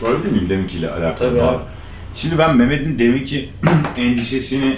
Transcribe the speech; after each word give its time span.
Sorabilir 0.00 0.32
miyim 0.32 0.48
deminkiyle 0.48 0.90
alakalı? 0.90 1.28
Tabii 1.28 1.42
abi. 1.42 1.62
Şimdi 2.14 2.38
ben 2.38 2.56
Mehmet'in 2.56 2.98
deminki 2.98 3.50
endişesini 3.96 4.76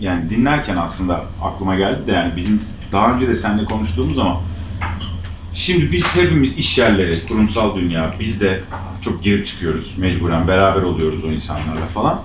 yani 0.00 0.30
dinlerken 0.30 0.76
aslında 0.76 1.24
aklıma 1.42 1.74
geldi 1.74 2.06
de 2.06 2.12
yani 2.12 2.36
bizim 2.36 2.60
daha 2.92 3.14
önce 3.14 3.28
de 3.28 3.36
seninle 3.36 3.64
konuştuğumuz 3.64 4.18
ama 4.18 4.40
şimdi 5.54 5.92
biz 5.92 6.16
hepimiz 6.16 6.56
iş 6.58 6.78
yerleri, 6.78 7.26
kurumsal 7.26 7.76
dünya, 7.76 8.14
biz 8.20 8.40
de 8.40 8.60
çok 9.00 9.22
girip 9.22 9.46
çıkıyoruz 9.46 9.98
mecburen, 9.98 10.48
beraber 10.48 10.82
oluyoruz 10.82 11.24
o 11.24 11.28
insanlarla 11.28 11.86
falan. 11.94 12.20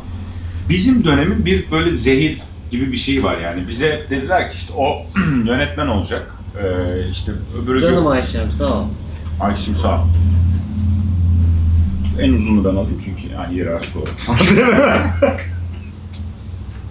Bizim 0.70 1.04
dönemin 1.04 1.45
bir 1.45 1.71
böyle 1.71 1.95
zehir 1.95 2.41
gibi 2.71 2.91
bir 2.91 2.98
şey 2.98 3.23
var 3.23 3.38
yani. 3.38 3.68
Bize 3.68 4.05
dediler 4.09 4.50
ki 4.50 4.55
işte 4.55 4.73
o 4.73 5.05
yönetmen 5.45 5.88
olacak. 5.88 6.32
Ee, 6.64 7.09
işte 7.09 7.32
öbürü 7.64 7.80
Canım 7.80 8.07
Ayşem 8.07 8.52
sağ 8.52 8.73
ol. 8.73 8.86
Ayşim 9.41 9.75
sağ 9.75 9.95
ol. 9.95 10.05
En 12.20 12.34
uzunu 12.34 12.63
ben 12.66 12.70
alayım 12.70 13.02
çünkü 13.05 13.34
yani 13.34 13.58
yeri 13.58 13.76
açık 13.76 13.95
olur. 13.95 14.08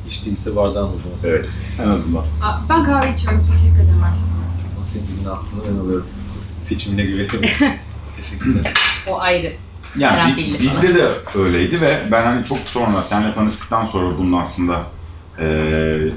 Hiç 0.09 0.25
değilse 0.27 0.57
bardağın 0.57 0.93
uzlaması. 0.93 1.29
evet, 1.29 1.51
en 1.83 1.89
azından. 1.89 2.21
Aa, 2.43 2.59
Ben 2.69 2.85
kahve 2.85 3.15
içiyorum. 3.15 3.41
Teşekkür 3.45 3.75
ederim 3.77 4.03
her 4.05 4.15
şey. 4.15 4.25
Sonra 4.75 4.85
senin 4.85 5.07
gibi 5.07 5.25
ne 5.25 5.29
yaptığını 5.29 5.61
ben 5.71 5.81
alıyorum. 5.85 6.07
Seçimine 6.59 7.03
güveniyorum. 7.03 7.41
Teşekkürler. 8.17 8.73
O 9.09 9.19
ayrı. 9.21 9.53
Yani 9.97 10.37
bi- 10.37 10.59
bizde 10.61 10.95
de 10.95 11.09
öyleydi 11.35 11.81
ve 11.81 12.03
ben 12.13 12.25
hani 12.25 12.45
çok 12.45 12.59
sonra 12.59 13.03
seninle 13.03 13.33
tanıştıktan 13.35 13.85
sonra 13.85 14.19
bunun 14.19 14.41
aslında 14.41 14.83
eee, 15.41 16.13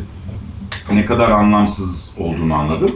ne 0.91 1.05
kadar 1.05 1.31
anlamsız 1.31 2.11
olduğunu 2.17 2.53
anladım. 2.53 2.91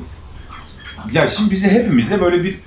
Ya 1.12 1.28
şimdi 1.28 1.52
bize 1.52 1.70
hepimize 1.70 2.22
böyle 2.22 2.44
bir 2.44 2.60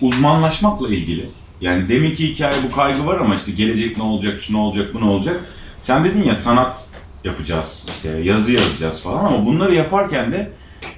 uzmanlaşmakla 0.00 0.88
ilgili. 0.88 1.30
Yani 1.60 1.88
deminki 1.88 2.28
hikaye 2.28 2.62
bu 2.62 2.74
kaygı 2.74 3.06
var 3.06 3.20
ama 3.20 3.34
işte 3.34 3.52
gelecek 3.52 3.96
ne 3.96 4.02
olacak, 4.02 4.42
şu 4.42 4.52
ne 4.52 4.58
olacak, 4.58 4.94
bu 4.94 5.00
ne 5.00 5.04
olacak. 5.04 5.40
Sen 5.80 6.04
dedin 6.04 6.22
ya 6.22 6.34
sanat 6.34 6.88
yapacağız, 7.24 7.86
işte 7.88 8.08
yazı 8.10 8.52
yazacağız 8.52 9.02
falan 9.02 9.24
ama 9.24 9.46
bunları 9.46 9.74
yaparken 9.74 10.32
de 10.32 10.50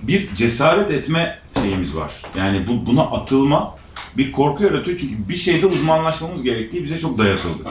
bir 0.02 0.34
cesaret 0.34 0.90
etme 0.90 1.38
şeyimiz 1.62 1.96
var. 1.96 2.12
Yani 2.36 2.66
bu 2.66 2.86
buna 2.86 3.02
atılma 3.02 3.76
bir 4.16 4.32
korku 4.32 4.64
yaratıyor 4.64 4.98
çünkü 4.98 5.28
bir 5.28 5.34
şeyde 5.34 5.66
uzmanlaşmamız 5.66 6.42
gerektiği 6.42 6.84
bize 6.84 6.98
çok 6.98 7.18
dayatıldı. 7.18 7.62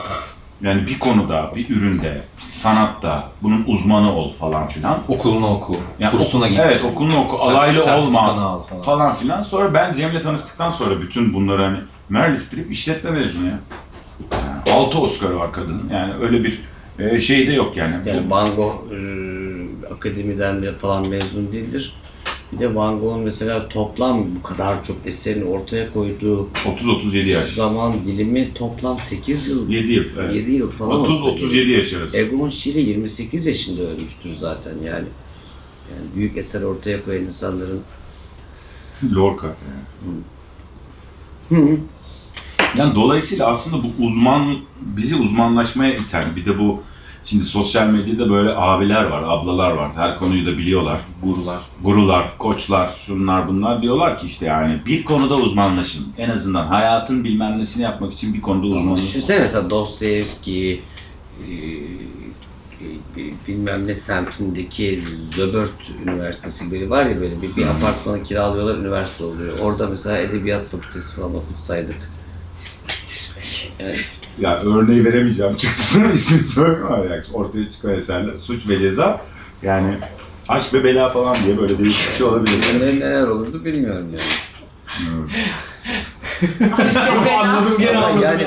Yani 0.62 0.86
bir 0.86 0.98
konuda, 0.98 1.52
bir 1.56 1.70
üründe, 1.70 2.22
sanatta 2.50 3.30
bunun 3.42 3.64
uzmanı 3.66 4.16
ol 4.16 4.32
falan 4.32 4.66
filan. 4.68 4.98
Okulunu 5.08 5.46
oku. 5.54 5.76
Yani 5.98 6.18
kursuna 6.18 6.48
git. 6.48 6.58
Evet 6.58 6.84
okulunu 6.84 7.16
oku, 7.20 7.36
Sertif- 7.36 7.50
alaylı 7.50 7.96
olma 7.96 8.20
al 8.20 8.62
falan. 8.62 8.82
falan 8.82 9.12
filan. 9.12 9.42
Sonra 9.42 9.74
ben 9.74 9.94
Cem'le 9.94 10.20
tanıştıktan 10.20 10.70
sonra 10.70 11.00
bütün 11.00 11.34
bunları 11.34 11.62
hani 11.62 11.78
Meryl 12.08 12.36
Streep 12.36 12.70
işletme 12.72 13.10
mezunu 13.10 13.46
ya. 13.46 13.58
Yani 14.32 14.76
6 14.76 14.98
Oscar 14.98 15.30
var 15.30 15.52
kadının. 15.52 15.88
Yani 15.92 16.14
öyle 16.20 16.44
bir 16.44 16.60
e, 16.98 17.20
şey 17.20 17.46
de 17.46 17.52
yok 17.52 17.76
yani. 17.76 17.94
Yani 18.06 18.30
Van 18.30 18.56
Gogh 18.56 18.74
e, 18.92 18.98
akademiden 19.94 20.62
de 20.62 20.72
falan 20.72 21.08
mezun 21.08 21.52
değildir. 21.52 21.94
Bir 22.52 22.58
de 22.58 22.74
Van 22.74 23.00
Gogh'un 23.00 23.20
mesela 23.20 23.68
toplam 23.68 24.26
bu 24.36 24.42
kadar 24.42 24.84
çok 24.84 24.96
eserini 25.04 25.44
ortaya 25.44 25.92
koyduğu 25.92 26.48
30-37 26.64 27.16
yaş. 27.26 27.48
zaman 27.48 28.06
dilimi 28.06 28.54
toplam 28.54 29.00
8 29.00 29.48
yıl, 29.48 29.68
7 29.70 29.92
yıl. 29.92 30.04
Evet. 30.18 30.34
7 30.34 30.52
yıl 30.52 30.70
falan 30.70 31.00
olsa 31.00 31.30
gerek. 31.30 31.42
30-37 31.42 31.70
yaş 31.70 31.92
arası. 31.94 32.16
Egon 32.16 32.48
Schiele 32.50 32.80
28 32.80 33.46
yaşında 33.46 33.82
ölmüştür 33.82 34.30
zaten 34.30 34.74
yani. 34.84 35.06
Yani 35.90 36.06
büyük 36.16 36.36
eser 36.36 36.62
ortaya 36.62 37.04
koyan 37.04 37.24
insanların 37.24 37.80
Lorca. 39.14 39.56
Yani. 41.50 41.78
yani 42.76 42.94
dolayısıyla 42.94 43.46
aslında 43.46 43.84
bu 43.84 44.04
uzman, 44.04 44.58
bizi 44.80 45.16
uzmanlaşmaya 45.16 45.94
iten 45.94 46.36
bir 46.36 46.46
de 46.46 46.58
bu 46.58 46.82
şimdi 47.24 47.44
sosyal 47.44 47.86
medyada 47.86 48.30
böyle 48.30 48.50
abiler 48.56 49.04
var, 49.04 49.22
ablalar 49.22 49.70
var. 49.70 49.92
Her 49.96 50.18
konuyu 50.18 50.46
da 50.46 50.58
biliyorlar. 50.58 51.00
Gurular. 51.22 51.60
Gurular, 51.84 52.38
koçlar, 52.38 52.90
şunlar 53.06 53.48
bunlar 53.48 53.82
diyorlar 53.82 54.18
ki 54.18 54.26
işte 54.26 54.46
yani 54.46 54.80
bir 54.86 55.04
konuda 55.04 55.34
uzmanlaşın. 55.34 56.06
En 56.18 56.30
azından 56.30 56.66
hayatın 56.66 57.24
bilmem 57.24 57.58
nesini 57.58 57.82
yapmak 57.82 58.12
için 58.12 58.34
bir 58.34 58.40
konuda 58.40 58.66
uzmanlaşın. 58.66 59.06
düşünsene 59.06 59.38
mesela 59.38 59.70
Dostoyevski 59.70 60.80
e, 61.48 61.52
e, 63.16 63.22
bilmem 63.48 63.86
ne 63.86 63.94
semtindeki 63.94 65.00
Zöbört 65.34 65.90
Üniversitesi 66.04 66.70
böyle 66.70 66.90
var 66.90 67.06
ya 67.06 67.20
böyle 67.20 67.42
bir, 67.42 67.56
bir 67.56 67.66
apartmanı 67.66 68.22
kiralıyorlar 68.22 68.78
üniversite 68.78 69.24
oluyor. 69.24 69.58
Orada 69.58 69.86
mesela 69.86 70.18
edebiyat 70.18 70.66
fakültesi 70.66 71.16
falan 71.16 71.34
okutsaydık. 71.34 72.10
Yani 73.78 73.96
Ya 74.38 74.60
örneği 74.60 75.04
veremeyeceğim 75.04 75.56
çıktı. 75.56 75.98
İsmini 76.14 76.44
söyleme 76.44 76.86
ama 76.86 76.98
yani 77.04 77.22
ortaya 77.32 77.70
çıkan 77.70 77.94
eserler. 77.94 78.34
Suç 78.40 78.68
ve 78.68 78.78
ceza. 78.78 79.20
Yani 79.62 79.98
aşk 80.48 80.74
ve 80.74 80.84
bela 80.84 81.08
falan 81.08 81.36
diye 81.44 81.58
böyle 81.58 81.78
değişik 81.78 82.10
bir 82.12 82.16
şey 82.16 82.26
olabilir. 82.26 82.54
ne- 82.80 83.00
neler 83.00 83.26
olurdu 83.26 83.64
bilmiyorum 83.64 84.08
yani. 84.12 84.24
Hmm. 84.98 85.28
anladım 87.38 87.78
gene 87.78 87.98
anladım. 87.98 88.22
yani 88.22 88.46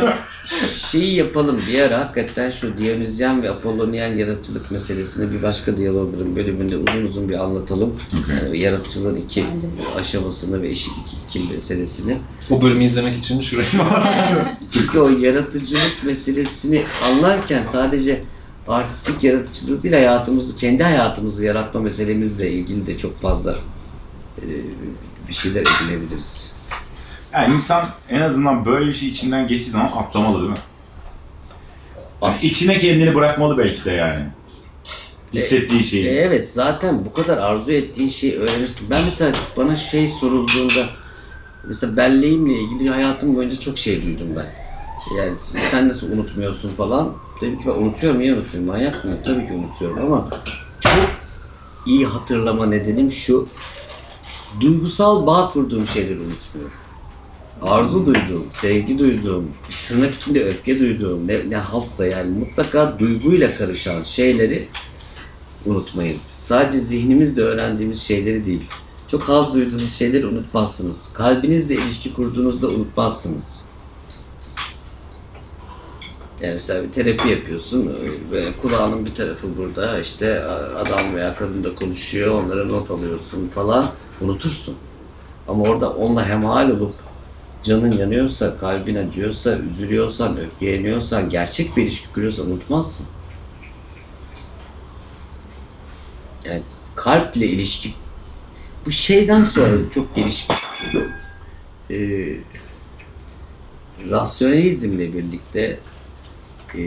şeyi 0.92 1.16
yapalım 1.16 1.62
bir 1.68 1.82
ara 1.82 2.00
hakikaten 2.00 2.50
şu 2.50 2.78
Dionizyen 2.78 3.44
ve 3.44 3.50
Apollonian 3.50 4.14
yaratıcılık 4.14 4.72
meselesini 4.72 5.32
bir 5.32 5.44
başka 5.44 5.78
diyalogların 5.78 6.36
bölümünde 6.36 6.78
uzun 6.78 7.06
uzun 7.06 7.30
bir 7.30 7.44
anlatalım. 7.44 7.96
Okey. 8.24 8.36
Yani 8.36 8.60
yaratıcılığın 8.60 9.16
iki 9.16 9.46
aşamasını 9.98 10.62
ve 10.62 10.70
iki, 10.70 10.90
iki, 10.90 11.40
iki 11.40 11.54
meselesini. 11.54 12.18
O 12.50 12.62
bölümü 12.62 12.84
izlemek 12.84 13.18
için 13.18 13.42
şuraya 13.42 14.58
Çünkü 14.72 15.00
o 15.00 15.10
yaratıcılık 15.10 16.04
meselesini 16.04 16.84
anlarken 17.04 17.64
sadece 17.64 18.22
artistik 18.68 19.24
yaratıcılık 19.24 19.84
değil 19.84 19.96
hayatımızı, 19.96 20.58
kendi 20.58 20.84
hayatımızı 20.84 21.46
yaratma 21.46 21.82
meselemizle 21.82 22.52
ilgili 22.52 22.88
de 22.88 22.98
çok 22.98 23.22
fazla 23.22 23.56
e, 24.38 24.46
bir 25.28 25.34
şeyler 25.34 25.62
edinebiliriz. 25.62 26.55
Yani 27.36 27.54
insan 27.56 27.90
en 28.10 28.22
azından 28.22 28.66
böyle 28.66 28.88
bir 28.88 28.94
şey 28.94 29.10
içinden 29.10 29.48
geçtiği 29.48 29.72
zaman 29.72 29.86
atlamalı 29.86 30.40
değil 30.40 30.50
mi? 30.52 30.58
Yani 32.22 32.36
içine 32.42 32.78
kendini 32.78 33.16
bırakmalı 33.16 33.58
belki 33.58 33.86
de 33.86 33.92
yani. 33.92 34.26
Hissettiği 35.34 35.80
E, 35.80 35.84
şeyi. 35.84 36.08
evet 36.08 36.50
zaten 36.50 37.06
bu 37.06 37.14
kadar 37.14 37.38
arzu 37.38 37.72
ettiğin 37.72 38.10
şeyi 38.10 38.36
öğrenirsin. 38.40 38.90
Ben 38.90 39.04
mesela 39.04 39.32
bana 39.58 39.76
şey 39.76 40.08
sorulduğunda 40.10 40.86
mesela 41.68 41.98
belleğimle 41.98 42.54
ilgili 42.54 42.90
hayatım 42.90 43.36
boyunca 43.36 43.60
çok 43.60 43.78
şey 43.78 44.04
duydum 44.04 44.28
ben. 44.36 44.46
Yani 45.18 45.34
sen 45.72 45.90
nasıl 45.90 46.12
unutmuyorsun 46.12 46.76
falan. 46.76 47.14
Dedim 47.42 47.58
ki 47.60 47.64
ben 47.68 47.72
unutuyorum 47.72 48.20
niye 48.20 48.34
unutmuyorum 48.34 48.72
manyak 48.74 49.06
mıyım? 49.06 49.20
Tabii 49.26 49.48
ki 49.48 49.54
unutuyorum 49.54 50.04
ama 50.14 50.30
çok 50.80 50.94
iyi 51.86 52.06
hatırlama 52.06 52.66
nedenim 52.66 53.12
şu. 53.12 53.48
Duygusal 54.62 55.28
bağ 55.28 55.50
kurduğum 55.54 55.88
şeyleri 55.88 56.20
unutmuyorum. 56.20 56.74
Arzu 57.66 58.06
duyduğum, 58.06 58.46
sevgi 58.52 59.00
duyduğum, 59.00 59.52
tırnak 59.88 60.14
içinde 60.14 60.44
öfke 60.44 60.80
duyduğum, 60.80 61.28
ne, 61.28 61.50
ne 61.50 61.56
haltsa 61.56 62.06
yani 62.06 62.40
mutlaka 62.40 63.00
duyguyla 63.00 63.58
karışan 63.58 64.04
şeyleri 64.04 64.68
unutmayız. 65.66 66.18
Sadece 66.32 66.80
zihnimizle 66.80 67.42
öğrendiğimiz 67.42 68.02
şeyleri 68.02 68.46
değil. 68.46 68.64
Çok 69.08 69.22
haz 69.22 69.54
duyduğunuz 69.54 69.94
şeyleri 69.94 70.26
unutmazsınız. 70.26 71.14
Kalbinizle 71.14 71.76
ilişki 71.76 72.14
kurduğunuzda 72.14 72.68
unutmazsınız. 72.68 73.66
Yani 76.42 76.54
mesela 76.54 76.84
bir 76.84 76.92
terapi 76.92 77.30
yapıyorsun, 77.30 77.92
böyle 78.32 78.58
kulağının 78.58 79.06
bir 79.06 79.16
tarafı 79.16 79.58
burada, 79.58 80.00
işte 80.00 80.44
adam 80.76 81.16
veya 81.16 81.36
kadın 81.36 81.64
da 81.64 81.76
konuşuyor, 81.76 82.44
onlara 82.44 82.66
not 82.66 82.92
alıyorsun 82.92 83.48
falan, 83.48 83.92
unutursun. 84.22 84.76
Ama 85.48 85.64
orada 85.64 85.90
onunla 85.94 86.26
hemhal 86.26 86.70
olup 86.70 87.05
canın 87.66 87.92
yanıyorsa, 87.92 88.58
kalbin 88.58 88.96
acıyorsa, 88.96 89.58
üzülüyorsan, 89.58 90.38
öfkeleniyorsan, 90.38 91.30
gerçek 91.30 91.78
bir 91.78 91.84
ilişki 91.84 92.14
kuruyorsan 92.14 92.52
unutmazsın. 92.52 93.08
Yani 96.46 96.64
kalple 96.96 97.48
ilişki 97.48 97.94
bu 98.86 98.92
şeyden 98.92 99.44
sonra 99.44 99.78
çok 99.92 100.16
gelişmiş. 100.16 100.58
Ee, 101.92 102.38
rasyonalizmle 104.10 105.14
birlikte 105.14 105.80
e, 106.76 106.82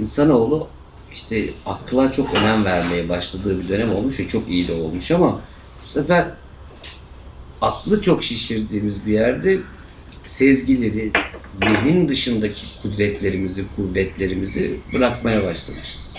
insanoğlu 0.00 0.68
işte 1.12 1.50
akla 1.66 2.12
çok 2.12 2.34
önem 2.34 2.64
vermeye 2.64 3.08
başladığı 3.08 3.60
bir 3.60 3.68
dönem 3.68 3.92
olmuş 3.92 4.20
ve 4.20 4.28
çok 4.28 4.48
iyi 4.48 4.68
de 4.68 4.72
olmuş 4.72 5.10
ama 5.10 5.40
bu 5.84 5.88
sefer 5.88 6.26
aklı 7.60 8.00
çok 8.00 8.24
şişirdiğimiz 8.24 9.06
bir 9.06 9.12
yerde 9.12 9.58
sezgileri, 10.26 11.10
zihnin 11.54 12.08
dışındaki 12.08 12.62
kudretlerimizi, 12.82 13.64
kuvvetlerimizi 13.76 14.76
bırakmaya 14.92 15.44
başlamışız. 15.44 16.16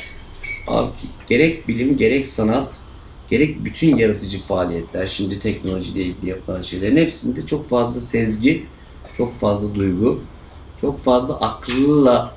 Abi 0.68 0.92
gerek 1.28 1.68
bilim, 1.68 1.98
gerek 1.98 2.28
sanat, 2.28 2.78
gerek 3.30 3.66
bütün 3.66 3.96
yaratıcı 3.96 4.40
faaliyetler, 4.40 5.08
şimdi 5.08 5.40
teknolojiyle 5.40 6.02
ilgili 6.02 6.30
yapılan 6.30 6.62
şeylerin 6.62 6.98
hepsinde 6.98 7.46
çok 7.46 7.70
fazla 7.70 8.02
sezgi, 8.02 8.66
çok 9.18 9.40
fazla 9.40 9.76
duygu, 9.76 10.24
çok 10.82 11.00
fazla 11.00 11.40
akılla 11.40 12.36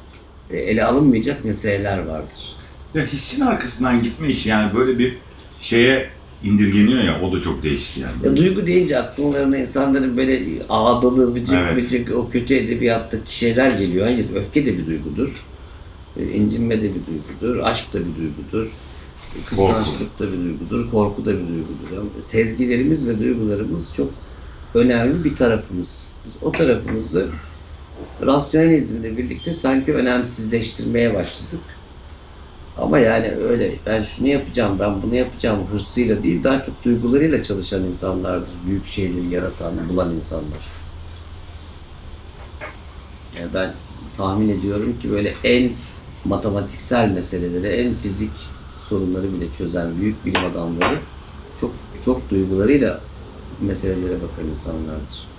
e, 0.51 0.59
ele 0.59 0.85
alınmayacak 0.85 1.45
meseleler 1.45 1.99
vardır. 1.99 2.57
Ya 2.95 3.07
hissin 3.07 3.41
arkasından 3.41 4.03
gitme 4.03 4.29
işi 4.29 4.49
yani 4.49 4.75
böyle 4.75 4.99
bir 4.99 5.19
şeye 5.61 6.11
indirgeniyor 6.44 7.05
ya 7.05 7.21
o 7.23 7.33
da 7.33 7.41
çok 7.41 7.62
değişik 7.62 7.97
yani. 8.03 8.12
Ya 8.25 8.37
duygu 8.37 8.67
deyince 8.67 8.99
akıllarına 8.99 9.56
insanların 9.59 10.17
böyle 10.17 10.43
ağdalı, 10.69 11.35
vıcık 11.35 11.55
Evet. 11.59 11.77
vıcık 11.77 12.15
o 12.17 12.31
kötü 12.31 12.55
edebiyattaki 12.55 13.37
şeyler 13.37 13.71
geliyor. 13.71 14.06
Hayır, 14.06 14.27
öfke 14.35 14.67
de 14.67 14.79
bir 14.79 14.87
duygudur. 14.87 15.44
E, 16.17 16.25
incinme 16.33 16.83
de 16.83 16.91
bir 16.94 17.00
duygudur. 17.06 17.62
Aşk 17.62 17.93
da 17.93 17.99
bir 18.00 18.23
duygudur. 18.23 18.67
e, 18.67 19.44
Kıskançlık 19.47 20.19
da 20.19 20.33
bir 20.33 20.38
duygudur. 20.44 20.91
Korku 20.91 21.25
da 21.25 21.31
bir 21.33 21.49
duygudur. 21.49 21.94
Yani 21.94 22.09
sezgilerimiz 22.23 23.09
ve 23.09 23.21
duygularımız 23.21 23.94
çok 23.94 24.11
önemli 24.75 25.25
bir 25.25 25.37
tarafımız. 25.37 26.09
Biz 26.27 26.33
o 26.43 26.53
tarafımızı 26.53 27.27
rasyonalizmle 28.27 29.17
birlikte 29.17 29.55
sanki 29.55 29.94
önemsizleştirmeye 29.94 31.15
başladık. 31.15 31.61
Ama 32.78 32.99
yani 32.99 33.31
öyle 33.31 33.75
ben 33.87 34.02
şunu 34.02 34.28
yapacağım, 34.28 34.78
ben 34.78 35.02
bunu 35.02 35.14
yapacağım 35.14 35.67
hırsıyla 35.73 36.23
değil 36.23 36.44
daha 36.44 36.62
çok 36.62 36.84
duygularıyla 36.84 37.43
çalışan 37.43 37.84
insanlardır. 37.84 38.50
Büyük 38.67 38.87
şeyleri 38.87 39.26
yaratan, 39.26 39.88
bulan 39.88 40.14
insanlar. 40.14 40.67
Yani 43.40 43.55
ben 43.55 43.75
tahmin 44.17 44.49
ediyorum 44.49 44.99
ki 45.02 45.11
böyle 45.11 45.34
en 45.44 45.73
matematiksel 46.25 47.11
meseleleri, 47.11 47.67
en 47.67 47.94
fizik 47.94 48.32
sorunları 48.81 49.32
bile 49.32 49.52
çözen 49.52 50.00
büyük 50.00 50.26
bilim 50.26 50.44
adamları 50.44 50.99
çok 51.61 51.73
çok 52.05 52.31
duygularıyla 52.31 53.00
meselelere 53.61 54.14
bakan 54.14 54.50
insanlardır. 54.50 55.36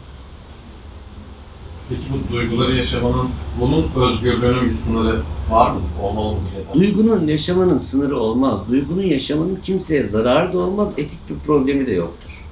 Peki 1.90 2.02
bu 2.12 2.34
duyguları 2.34 2.76
yaşamanın, 2.76 3.30
bunun 3.62 3.86
özgürlüğünün 3.96 4.70
bir 4.70 4.74
sınırı 4.74 5.22
var 5.50 5.72
mı? 5.72 5.82
Olmalı 6.04 6.34
mı? 6.34 6.42
Duygunun 6.74 7.28
yaşamanın 7.28 7.78
sınırı 7.78 8.18
olmaz. 8.20 8.60
Duygunun 8.70 9.04
yaşamanın 9.04 9.56
kimseye 9.56 10.04
zararı 10.04 10.54
da 10.54 10.58
olmaz, 10.58 10.94
etik 10.98 11.20
bir 11.30 11.46
problemi 11.46 11.88
de 11.88 11.94
yoktur. 11.94 12.46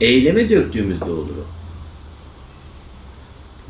Eyleme 0.00 0.50
döktüğümüzde 0.50 1.04
olur 1.04 1.36
o. 1.36 1.44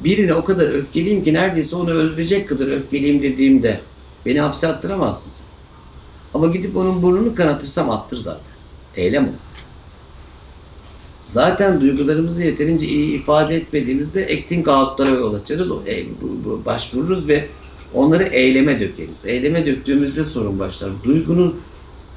Birine 0.04 0.34
o 0.34 0.44
kadar 0.44 0.66
öfkeliyim 0.68 1.22
ki 1.22 1.34
neredeyse 1.34 1.76
onu 1.76 1.90
öldürecek 1.90 2.48
kadar 2.48 2.66
öfkeliyim 2.66 3.22
dediğimde 3.22 3.80
beni 4.26 4.40
hapse 4.40 4.68
attıramazsın 4.68 5.30
sen. 5.30 5.46
Ama 6.34 6.46
gidip 6.46 6.76
onun 6.76 7.02
burnunu 7.02 7.34
kanatırsam 7.34 7.90
attır 7.90 8.16
zaten. 8.16 8.54
Eylem 8.96 9.24
o. 9.24 9.30
Zaten 11.34 11.81
duygularımızı 11.81 12.42
yeterince 12.42 12.86
iyi 12.86 13.14
ifade 13.14 13.56
etmediğimizde 13.56 14.25
acting 14.25 14.69
out'lara 14.69 15.10
yol 15.10 15.34
açarız, 15.34 15.70
e, 15.70 16.06
başvururuz 16.64 17.28
ve 17.28 17.48
onları 17.94 18.22
eyleme 18.22 18.81
dökeriz. 18.81 19.26
Eyleme 19.26 19.66
döktüğümüzde 19.66 20.25
sorun 20.25 20.58
başlar. 20.58 20.90
Duygunun 21.04 21.60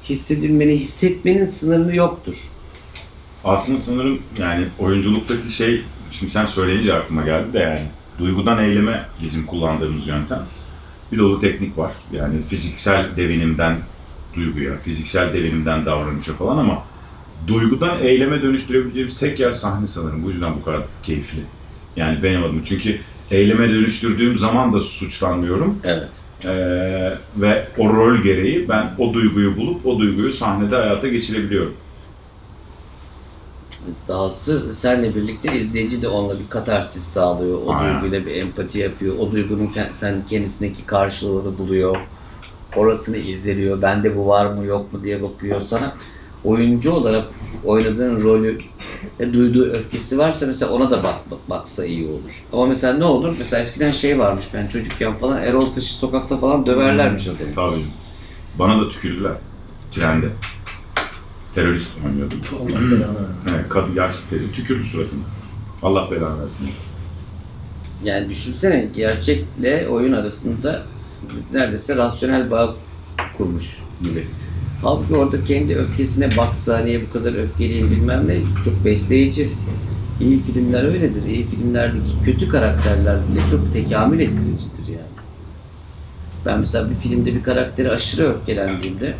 hissedilmenin, 0.04 0.76
hissetmenin 0.76 1.44
sınırı 1.44 1.96
yoktur. 1.96 2.34
Aslında 3.44 3.78
sanırım 3.78 4.18
yani 4.38 4.68
oyunculuktaki 4.78 5.52
şey 5.52 5.82
şimdi 6.10 6.32
sen 6.32 6.46
söyleyince 6.46 6.94
aklıma 6.94 7.22
geldi 7.22 7.52
de 7.52 7.58
yani 7.58 7.82
duygudan 8.18 8.58
eyleme 8.58 9.06
bizim 9.22 9.46
kullandığımız 9.46 10.08
yöntem. 10.08 10.46
Bir 11.12 11.18
dolu 11.18 11.40
teknik 11.40 11.78
var. 11.78 11.92
Yani 12.12 12.42
fiziksel 12.42 13.16
devinimden 13.16 13.76
duyguya, 14.34 14.76
fiziksel 14.76 15.32
devinimden 15.32 15.86
davranışa 15.86 16.32
falan 16.32 16.58
ama 16.58 16.84
duygudan 17.46 17.98
eyleme 18.02 18.42
dönüştürebileceğimiz 18.42 19.18
tek 19.18 19.40
yer 19.40 19.52
sahne 19.52 19.86
sanırım. 19.86 20.24
Bu 20.24 20.28
yüzden 20.28 20.56
bu 20.56 20.64
kadar 20.64 20.80
keyifli. 21.02 21.40
Yani 21.96 22.22
benim 22.22 22.44
adıma. 22.44 22.60
Çünkü 22.64 23.00
eyleme 23.30 23.68
dönüştürdüğüm 23.68 24.36
zaman 24.36 24.72
da 24.72 24.80
suçlanmıyorum. 24.80 25.78
Evet. 25.84 26.08
Ee, 26.44 27.12
ve 27.36 27.68
o 27.78 27.88
rol 27.94 28.16
gereği 28.16 28.68
ben 28.68 28.94
o 28.98 29.14
duyguyu 29.14 29.56
bulup 29.56 29.86
o 29.86 29.98
duyguyu 29.98 30.32
sahnede 30.32 30.76
hayata 30.76 31.08
geçirebiliyorum. 31.08 31.74
Dahası 34.08 34.72
senle 34.74 35.14
birlikte 35.14 35.52
izleyici 35.58 36.02
de 36.02 36.08
onunla 36.08 36.38
bir 36.40 36.48
katarsis 36.48 37.02
sağlıyor. 37.04 37.60
O 37.66 37.72
Aynen. 37.72 37.94
duyguyla 37.94 38.26
bir 38.26 38.34
empati 38.34 38.78
yapıyor. 38.78 39.18
O 39.18 39.32
duygunun 39.32 39.70
sen 39.92 40.26
kendisindeki 40.26 40.86
karşılığını 40.86 41.58
buluyor. 41.58 41.96
Orasını 42.76 43.16
irdeliyor. 43.16 43.82
Bende 43.82 44.16
bu 44.16 44.26
var 44.26 44.46
mı 44.46 44.64
yok 44.64 44.92
mu 44.92 45.04
diye 45.04 45.22
bakıyor 45.22 45.60
sana. 45.60 45.94
Oyuncu 46.44 46.92
olarak 46.92 47.24
oynadığın 47.64 48.22
rolü 48.22 48.58
ve 49.20 49.32
duyduğu 49.32 49.64
öfkesi 49.64 50.18
varsa 50.18 50.46
mesela 50.46 50.72
ona 50.72 50.90
da 50.90 51.02
bak, 51.02 51.30
bak- 51.30 51.50
baksa 51.50 51.84
iyi 51.86 52.08
olur. 52.08 52.44
Ama 52.52 52.66
mesela 52.66 52.92
ne 52.98 53.04
olur? 53.04 53.34
Mesela 53.38 53.62
eskiden 53.62 53.90
şey 53.90 54.18
varmış 54.18 54.44
ben 54.54 54.66
çocukken 54.66 55.18
falan 55.18 55.42
Erol 55.42 55.72
Taş'ı 55.72 55.94
sokakta 55.94 56.36
falan 56.36 56.66
döverlermiş 56.66 57.26
adamı. 57.26 57.54
Tabii. 57.54 57.84
Bana 58.58 58.80
da 58.80 58.88
tükürdüler. 58.88 59.32
Trende. 59.92 60.28
Terörist 61.54 61.90
oynuyordum. 62.06 62.40
Allah 62.60 62.80
belanı 62.80 63.14
versin. 63.14 63.50
Evet, 63.54 63.68
kadı 63.68 63.92
yaşlı. 63.94 64.52
Tükürdü 64.52 64.84
suratıma. 64.84 65.22
Allah 65.82 66.10
belanı 66.10 66.42
versin. 66.44 66.68
Yani 68.04 68.28
düşünsene 68.28 68.90
gerçekle 68.94 69.88
oyun 69.88 70.12
arasında 70.12 70.82
neredeyse 71.52 71.96
rasyonel 71.96 72.50
bağ 72.50 72.74
kurmuş 73.36 73.78
gibi. 74.02 74.26
Halbuki 74.82 75.14
orada 75.14 75.44
kendi 75.44 75.76
öfkesine 75.76 76.36
baksa 76.36 76.78
niye 76.78 77.02
bu 77.08 77.12
kadar 77.12 77.34
öfkeliyim 77.34 77.90
bilmem 77.90 78.28
ne 78.28 78.62
çok 78.64 78.84
besleyici. 78.84 79.50
İyi 80.20 80.38
filmler 80.38 80.84
öyledir. 80.84 81.24
İyi 81.26 81.44
filmlerdeki 81.44 82.20
kötü 82.24 82.48
karakterler 82.48 83.18
bile 83.28 83.48
çok 83.50 83.72
tekamül 83.72 84.20
ettiricidir 84.20 84.92
yani. 84.92 85.18
Ben 86.46 86.60
mesela 86.60 86.90
bir 86.90 86.94
filmde 86.94 87.34
bir 87.34 87.42
karaktere 87.42 87.90
aşırı 87.90 88.22
öfkelendiğimde 88.22 89.14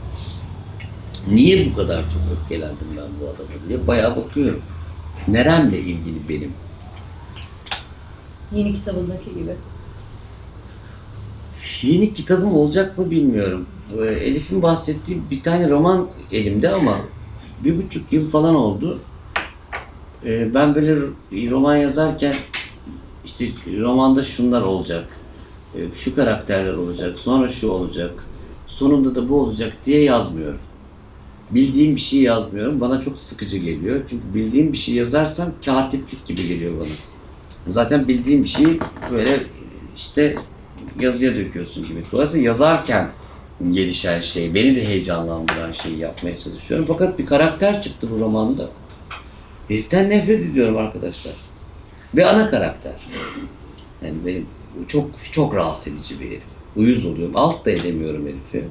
niye 1.30 1.70
bu 1.70 1.76
kadar 1.76 2.10
çok 2.10 2.22
öfkelendim 2.32 2.86
ben 2.96 3.06
bu 3.20 3.24
adama 3.24 3.68
diye 3.68 3.86
bayağı 3.86 4.16
bakıyorum. 4.16 4.62
Neremle 5.28 5.78
ilgili 5.78 6.28
benim? 6.28 6.52
Yeni 8.52 8.74
kitabındaki 8.74 9.30
gibi. 9.34 9.54
Yeni 11.82 12.14
kitabım 12.14 12.54
olacak 12.56 12.98
mı 12.98 13.10
bilmiyorum. 13.10 13.66
Ee, 13.96 14.04
Elif'in 14.04 14.62
bahsettiği 14.62 15.20
bir 15.30 15.42
tane 15.42 15.70
roman 15.70 16.08
elimde 16.32 16.68
ama 16.68 16.98
bir 17.64 17.78
buçuk 17.78 18.12
yıl 18.12 18.30
falan 18.30 18.54
oldu. 18.54 18.98
Ee, 20.24 20.54
Ben 20.54 20.74
böyle 20.74 20.96
roman 21.50 21.76
yazarken 21.76 22.36
işte 23.24 23.48
romanda 23.80 24.22
şunlar 24.22 24.62
olacak, 24.62 25.08
e, 25.74 25.94
şu 25.94 26.14
karakterler 26.14 26.74
olacak, 26.74 27.18
sonra 27.18 27.48
şu 27.48 27.70
olacak, 27.70 28.24
sonunda 28.66 29.14
da 29.14 29.28
bu 29.28 29.40
olacak 29.40 29.72
diye 29.84 30.02
yazmıyorum. 30.02 30.60
Bildiğim 31.50 31.96
bir 31.96 32.00
şey 32.00 32.20
yazmıyorum. 32.20 32.80
Bana 32.80 33.00
çok 33.00 33.20
sıkıcı 33.20 33.58
geliyor. 33.58 34.00
Çünkü 34.10 34.34
bildiğim 34.34 34.72
bir 34.72 34.78
şey 34.78 34.94
yazarsam 34.94 35.48
katiplik 35.64 36.26
gibi 36.26 36.48
geliyor 36.48 36.72
bana. 36.80 36.88
Zaten 37.68 38.08
bildiğim 38.08 38.42
bir 38.42 38.48
şeyi 38.48 38.78
böyle 39.12 39.46
işte 39.96 40.34
yazıya 41.00 41.36
döküyorsun 41.36 41.88
gibi. 41.88 42.04
Dolayısıyla 42.12 42.46
yazarken 42.46 43.10
gelişen 43.70 44.20
şey, 44.20 44.54
beni 44.54 44.76
de 44.76 44.88
heyecanlandıran 44.88 45.72
şeyi 45.72 45.98
yapmaya 45.98 46.38
çalışıyorum. 46.38 46.86
Fakat 46.88 47.18
bir 47.18 47.26
karakter 47.26 47.82
çıktı 47.82 48.08
bu 48.10 48.20
romanda. 48.20 48.68
Heriften 49.68 50.10
nefret 50.10 50.40
ediyorum 50.40 50.76
arkadaşlar. 50.76 51.32
Ve 52.16 52.26
ana 52.26 52.50
karakter. 52.50 52.92
Yani 54.04 54.16
benim 54.26 54.46
çok 54.88 55.10
çok 55.32 55.54
rahatsız 55.54 55.92
edici 55.92 56.20
bir 56.20 56.26
herif. 56.26 56.42
Uyuz 56.76 57.06
oluyorum. 57.06 57.36
Alt 57.36 57.64
da 57.66 57.70
edemiyorum 57.70 58.26
herifi. 58.26 58.64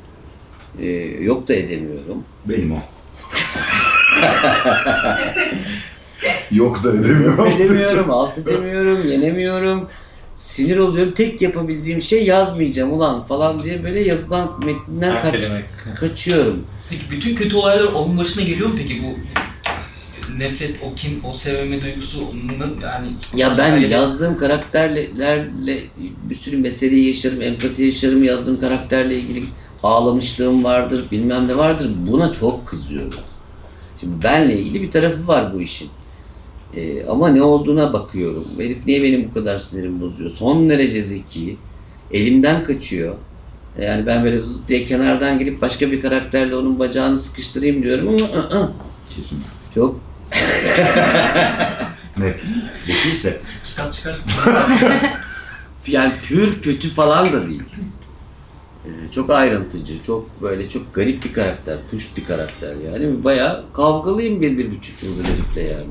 Ee, 0.80 0.86
yok 1.24 1.48
da 1.48 1.54
edemiyorum. 1.54 2.24
Benim 2.46 2.72
o. 2.72 2.78
Yok 6.52 6.84
da 6.84 6.90
edemiyorum. 6.90 7.48
edemiyorum, 7.48 8.12
alt 8.12 8.38
edemiyorum, 8.38 9.08
yenemiyorum. 9.08 9.90
Sinir 10.38 10.78
oluyorum. 10.78 11.14
Tek 11.14 11.42
yapabildiğim 11.42 12.02
şey 12.02 12.26
yazmayacağım 12.26 12.94
ulan 12.94 13.22
falan 13.22 13.64
diye 13.64 13.84
böyle 13.84 14.00
yazılan 14.00 14.60
metinden 14.66 15.22
kaç, 15.22 15.34
Ertelemek. 15.34 15.66
kaçıyorum. 16.00 16.66
Peki 16.90 17.02
bütün 17.12 17.36
kötü 17.36 17.56
olaylar 17.56 17.84
onun 17.84 18.18
başına 18.18 18.44
geliyor 18.44 18.70
mu 18.70 18.76
peki 18.78 19.04
bu 19.04 19.18
nefret, 20.38 20.76
o 20.84 20.96
kin, 20.96 21.22
o 21.24 21.34
sevme 21.34 21.82
duygusu 21.82 22.26
onun 22.26 22.82
yani 22.82 23.08
Ya 23.36 23.58
ben 23.58 23.74
Öyle- 23.74 23.88
yazdığım 23.88 24.38
karakterlerle 24.38 25.80
bir 26.30 26.36
sürü 26.36 26.58
meseleyi 26.58 27.08
yaşarım, 27.08 27.42
empati 27.42 27.84
yaşarım. 27.84 28.24
Yazdığım 28.24 28.60
karakterle 28.60 29.16
ilgili 29.16 29.44
ağlamışlığım 29.84 30.64
vardır, 30.64 31.06
bilmem 31.12 31.48
ne 31.48 31.58
vardır. 31.58 31.92
Buna 32.08 32.32
çok 32.32 32.68
kızıyorum. 32.68 33.20
Şimdi 34.00 34.24
benle 34.24 34.58
ilgili 34.60 34.82
bir 34.82 34.92
tarafı 34.92 35.28
var 35.28 35.54
bu 35.54 35.62
işin. 35.62 35.90
Ee, 36.76 37.06
ama 37.06 37.30
ne 37.30 37.42
olduğuna 37.42 37.94
bakıyorum. 37.94 38.46
Herif 38.58 38.86
niye 38.86 39.04
benim 39.04 39.30
bu 39.30 39.34
kadar 39.34 39.58
sinirimi 39.58 40.02
bozuyor? 40.02 40.30
Son 40.30 40.70
derece 40.70 41.04
zeki. 41.04 41.58
Elimden 42.12 42.64
kaçıyor. 42.64 43.16
Yani 43.82 44.06
ben 44.06 44.24
böyle 44.24 44.42
zıt 44.42 44.68
diye 44.70 44.86
kenardan 44.86 45.40
gelip 45.40 45.62
başka 45.62 45.92
bir 45.92 46.02
karakterle 46.02 46.56
onun 46.56 46.80
bacağını 46.80 47.18
sıkıştırayım 47.18 47.84
diyorum 47.84 48.08
ama 48.08 48.40
ı, 48.40 48.60
ı. 48.60 48.72
Kesin. 49.16 49.40
çok 49.74 50.00
Net. 52.18 52.44
Zekiyse. 52.80 53.42
kitap 53.66 53.94
çıkarsın. 53.94 54.32
yani 55.88 56.14
pür 56.28 56.62
kötü 56.62 56.90
falan 56.90 57.34
da 57.34 57.48
değil. 57.48 57.64
Ee, 58.86 59.12
çok 59.12 59.30
ayrıntıcı, 59.30 60.04
çok 60.04 60.42
böyle 60.42 60.70
çok 60.70 60.96
garip 60.96 61.24
bir 61.26 61.34
karakter, 61.34 61.78
push 61.92 62.18
bir 62.18 62.26
karakter 62.26 62.76
yani. 62.76 63.24
Bayağı 63.24 63.66
kavgalıyım 63.74 64.42
bir, 64.42 64.58
bir 64.58 64.72
buçuk 64.72 65.04
yıldır 65.04 65.24
herifle 65.24 65.62
yani. 65.64 65.88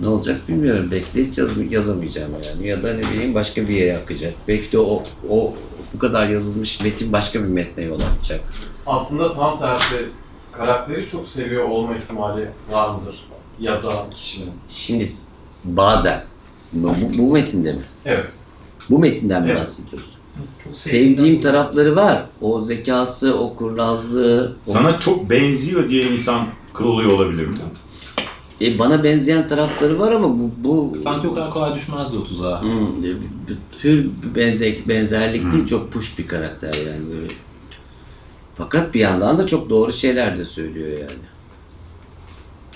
Ne 0.00 0.08
olacak 0.08 0.48
bilmiyorum. 0.48 0.90
Hiç 1.14 1.38
yaz- 1.38 1.72
yazamayacağım 1.72 2.32
yani. 2.44 2.68
Ya 2.68 2.82
da 2.82 2.94
ne 2.94 3.02
bileyim 3.02 3.34
başka 3.34 3.68
bir 3.68 3.74
yere 3.74 3.98
akacak. 3.98 4.34
Belki 4.48 4.72
de 4.72 4.78
o, 4.78 5.02
o 5.30 5.54
bu 5.94 5.98
kadar 5.98 6.28
yazılmış 6.28 6.80
metin 6.80 7.12
başka 7.12 7.42
bir 7.42 7.48
metne 7.48 7.84
yol 7.84 8.00
açacak. 8.18 8.40
Aslında 8.86 9.32
tam 9.32 9.58
tersi 9.58 9.94
karakteri 10.52 11.06
çok 11.06 11.28
seviyor 11.28 11.64
olma 11.68 11.96
ihtimali 11.96 12.48
var 12.70 12.94
mıdır 12.94 13.30
yazan 13.60 14.10
kişinin? 14.10 14.50
Şimdi 14.68 15.08
bazen 15.64 16.24
bu, 16.72 16.94
bu 17.18 17.32
metinde 17.32 17.72
mi? 17.72 17.82
Evet. 18.04 18.26
Bu 18.90 18.98
metinden 18.98 19.42
mi 19.42 19.50
Evet. 19.50 19.60
bahsediyoruz? 19.60 20.10
Çok 20.64 20.74
Sevdiğim 20.74 21.40
tarafları 21.40 21.96
var. 21.96 22.24
O 22.40 22.60
zekası, 22.60 23.38
o 23.38 23.56
kurnazlığı. 23.56 24.56
o- 24.68 24.72
Sana 24.72 24.98
çok 25.00 25.30
benziyor 25.30 25.90
diye 25.90 26.02
insan 26.02 26.46
kırılıyor 26.74 27.10
olabilir 27.10 27.46
mi? 27.46 27.54
E, 28.60 28.78
bana 28.78 29.04
benzeyen 29.04 29.48
tarafları 29.48 29.98
var 29.98 30.12
ama 30.12 30.28
bu, 30.28 30.50
bu 30.58 31.00
Sanki 31.00 31.28
o 31.28 31.34
kadar 31.34 31.50
kolay 31.50 31.74
düşmezdi 31.74 32.16
o 32.18 32.24
tuzağa. 32.24 32.62
Hmm, 32.62 33.02
bir 33.02 33.58
tür 33.82 34.10
bir 34.22 34.34
benze, 34.34 34.88
benzerlik 34.88 35.42
Hmm. 35.42 35.52
değil, 35.52 35.66
çok 35.66 35.92
push 35.92 36.18
bir 36.18 36.26
karakter 36.26 36.74
yani 36.74 37.08
böyle. 37.16 37.32
Fakat 38.54 38.94
bir 38.94 39.00
yandan 39.00 39.38
da 39.38 39.46
çok 39.46 39.70
doğru 39.70 39.92
şeyler 39.92 40.38
de 40.38 40.44
söylüyor 40.44 40.98
yani. 40.98 41.20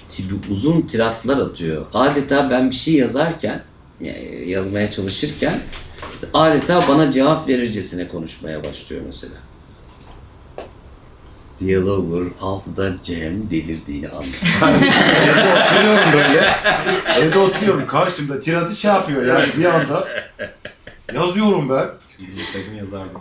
Tipi 0.09 0.35
uzun 0.51 0.81
tiratlar 0.81 1.39
atıyor. 1.39 1.87
Adeta 1.95 2.51
ben 2.51 2.71
bir 2.71 2.77
şey 2.77 2.95
yazarken, 2.95 3.63
yazmaya 4.47 4.91
çalışırken 4.91 5.61
adeta 6.35 6.85
bana 6.89 7.13
cevap 7.13 7.49
verircesine 7.49 8.09
konuşmaya 8.09 8.65
başlıyor 8.65 9.03
mesela. 9.07 9.35
Diyalogur 11.61 12.31
altıda 12.41 12.93
Cem 13.05 13.51
delirdiğini 13.51 14.09
anlıyor. 14.09 14.35
Evde 15.23 15.55
oturuyorum 15.55 16.13
böyle. 16.13 16.55
Evde 17.19 17.39
oturuyorum. 17.39 17.87
Karşımda 17.87 18.41
tiradı 18.41 18.77
şey 18.77 18.91
yapıyor 18.91 19.27
yani 19.27 19.49
bir 19.57 19.65
anda. 19.65 20.09
Yazıyorum 21.15 21.69
ben. 21.69 21.89
İlgileseydim 22.19 22.77
yazardım. 22.77 23.21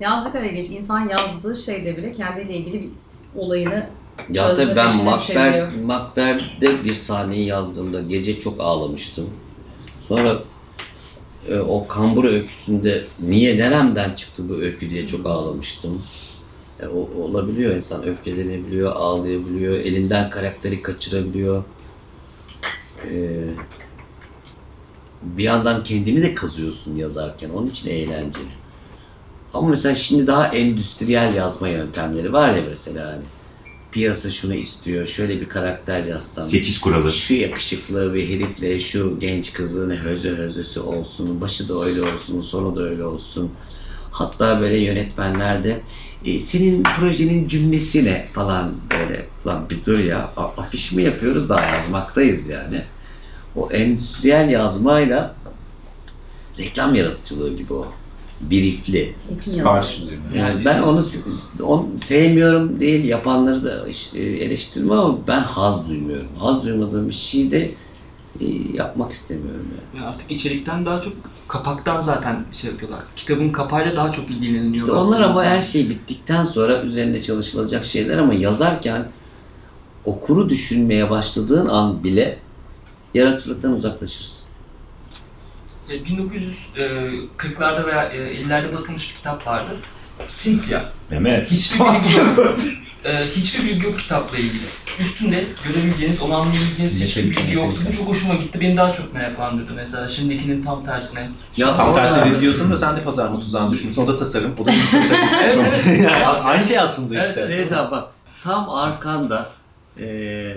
Yazdık 0.00 0.34
araya 0.34 0.52
geç. 0.52 0.70
İnsan 0.70 1.08
yazdığı 1.08 1.56
şeyde 1.56 1.96
bile 1.96 2.12
kendiyle 2.12 2.56
ilgili 2.56 2.82
bir 2.82 2.88
olayını 3.36 3.86
Ya 4.30 4.54
tabii 4.54 4.76
ben 4.76 5.04
Macbeth. 5.04 5.72
Macbeth'de 5.84 6.84
bir 6.84 6.94
sahneyi 6.94 7.46
yazdığımda 7.46 8.00
gece 8.00 8.40
çok 8.40 8.60
ağlamıştım. 8.60 9.30
Sonra 10.00 10.38
e, 11.48 11.58
o 11.58 11.86
kambur 11.86 12.24
öyküsünde 12.24 13.04
niye 13.20 13.58
neremden 13.58 14.14
çıktı 14.14 14.48
bu 14.48 14.54
öykü 14.54 14.90
diye 14.90 15.06
çok 15.08 15.26
ağlamıştım. 15.26 16.02
E, 16.80 16.86
o, 16.86 17.22
olabiliyor 17.22 17.76
insan 17.76 18.04
öfkelenebiliyor, 18.04 18.92
ağlayabiliyor, 18.92 19.74
elinden 19.74 20.30
karakteri 20.30 20.82
kaçırabiliyor. 20.82 21.64
E, 23.10 23.40
bir 25.22 25.44
yandan 25.44 25.82
kendini 25.82 26.22
de 26.22 26.34
kazıyorsun 26.34 26.96
yazarken. 26.96 27.50
Onun 27.50 27.66
için 27.66 27.90
eğlenceli. 27.90 28.44
Ama 29.54 29.68
mesela 29.68 29.94
şimdi 29.94 30.26
daha 30.26 30.48
endüstriyel 30.48 31.34
yazma 31.34 31.68
yöntemleri 31.68 32.32
var 32.32 32.54
ya 32.54 32.62
mesela 32.68 33.12
hani 33.12 33.22
piyasa 33.92 34.30
şunu 34.30 34.54
istiyor, 34.54 35.06
şöyle 35.06 35.40
bir 35.40 35.48
karakter 35.48 36.04
yazsam. 36.04 36.48
Sekiz 36.48 36.80
kuralı. 36.80 37.12
Şu 37.12 37.34
yakışıklı 37.34 38.14
bir 38.14 38.28
herifle 38.28 38.80
şu 38.80 39.18
genç 39.20 39.52
kızın 39.52 39.90
höze 39.90 40.30
hözesi 40.30 40.80
olsun, 40.80 41.40
başı 41.40 41.68
da 41.68 41.84
öyle 41.84 42.02
olsun, 42.02 42.40
sonu 42.40 42.76
da 42.76 42.82
öyle 42.82 43.04
olsun. 43.04 43.50
Hatta 44.16 44.60
böyle 44.60 44.76
yönetmenler 44.76 45.64
de 45.64 45.80
"E, 46.24 46.38
senin 46.38 46.82
projenin 46.82 47.48
cümlesi 47.48 48.04
ne 48.04 48.26
falan 48.32 48.72
böyle. 48.90 49.26
Lan 49.46 49.64
bir 49.70 49.84
dur 49.86 49.98
ya 49.98 50.30
afiş 50.56 50.92
mi 50.92 51.02
yapıyoruz 51.02 51.48
daha 51.48 51.60
yazmaktayız 51.66 52.48
yani. 52.48 52.82
O 53.56 53.70
endüstriyel 53.70 54.48
yazmayla 54.50 55.34
reklam 56.58 56.94
yaratıcılığı 56.94 57.56
gibi 57.56 57.72
o. 57.72 57.86
Birifli. 58.40 59.14
Sipariş 59.40 59.98
üzerine. 59.98 60.38
Yani 60.38 60.64
ben 60.64 60.82
onu, 60.82 61.02
onu 61.62 61.88
sevmiyorum 61.98 62.80
değil, 62.80 63.04
yapanları 63.04 63.64
da 63.64 63.88
işte 63.88 64.18
eleştirmem 64.20 64.98
ama 64.98 65.18
ben 65.28 65.40
haz 65.40 65.88
duymuyorum. 65.88 66.28
Haz 66.38 66.64
duymadığım 66.66 67.08
bir 67.08 67.14
şeyi 67.14 67.50
de 67.50 67.60
e, 67.60 67.74
yapmak 68.74 69.12
istemiyorum 69.12 69.66
yani. 69.94 70.02
Ya 70.02 70.10
artık 70.10 70.30
içerikten 70.30 70.86
daha 70.86 71.00
çok 71.00 71.12
kapaktan 71.48 72.00
zaten 72.00 72.44
şey 72.52 72.70
yapıyorlar. 72.70 73.00
Kitabın 73.16 73.50
kapağıyla 73.50 73.96
daha 73.96 74.12
çok 74.12 74.30
ilgileniyor. 74.30 74.74
İşte 74.74 74.92
onlar 74.92 75.20
ama 75.20 75.44
her 75.44 75.62
şey 75.62 75.88
bittikten 75.88 76.44
sonra 76.44 76.82
üzerinde 76.82 77.22
çalışılacak 77.22 77.84
şeyler 77.84 78.18
ama 78.18 78.34
yazarken 78.34 79.08
okuru 80.04 80.48
düşünmeye 80.48 81.10
başladığın 81.10 81.66
an 81.66 82.04
bile 82.04 82.38
yaratıcılıktan 83.14 83.72
uzaklaşırsın. 83.72 84.46
E, 85.90 85.94
1940'larda 85.96 87.86
veya 87.86 88.04
e, 88.04 88.42
50'lerde 88.42 88.74
basılmış 88.74 89.10
bir 89.10 89.16
kitap 89.16 89.46
vardı. 89.46 89.70
Simsiyah. 90.22 90.84
Mehmet. 91.10 91.50
Hiçbir 91.50 91.80
bilgi 91.80 92.16
yok. 92.16 92.56
E, 93.06 93.26
hiçbir 93.36 93.64
bilgi 93.64 93.86
yok 93.86 93.98
kitapla 93.98 94.38
ilgili. 94.38 94.62
Üstünde 95.00 95.44
görebileceğiniz, 95.64 96.20
onu 96.20 96.34
anlayabileceğiniz 96.36 97.00
hiçbir 97.04 97.24
bilgi 97.24 97.54
yoktu. 97.54 97.82
Bu 97.88 97.92
çok 97.92 98.08
hoşuma 98.08 98.34
gitti. 98.34 98.60
Beni 98.60 98.76
daha 98.76 98.92
çok 98.92 99.14
meraklandırdı 99.14 99.72
mesela. 99.74 100.08
Şimdikinin 100.08 100.62
tam 100.62 100.84
tersine. 100.84 101.30
Ya 101.56 101.76
Tam 101.76 101.94
tersine 101.94 102.40
diyorsun 102.40 102.70
da 102.70 102.76
sen 102.76 102.96
de 102.96 103.02
pazarlama 103.02 103.40
tuzağını 103.40 103.70
düşünmüşsün. 103.70 104.02
O 104.02 104.08
da 104.08 104.16
tasarım, 104.16 104.54
o 104.58 104.66
da 104.66 104.70
bir 104.92 105.00
tasarım. 105.00 105.28
Evet, 105.42 105.58
evet. 105.86 106.00
yani 106.02 106.24
aynı 106.24 106.64
şey 106.64 106.78
aslında 106.78 107.26
işte. 107.26 107.40
Evet 107.40 107.48
Sevda 107.48 107.90
bak 107.90 108.04
tam 108.42 108.70
arkanda 108.70 109.50
eee, 110.00 110.56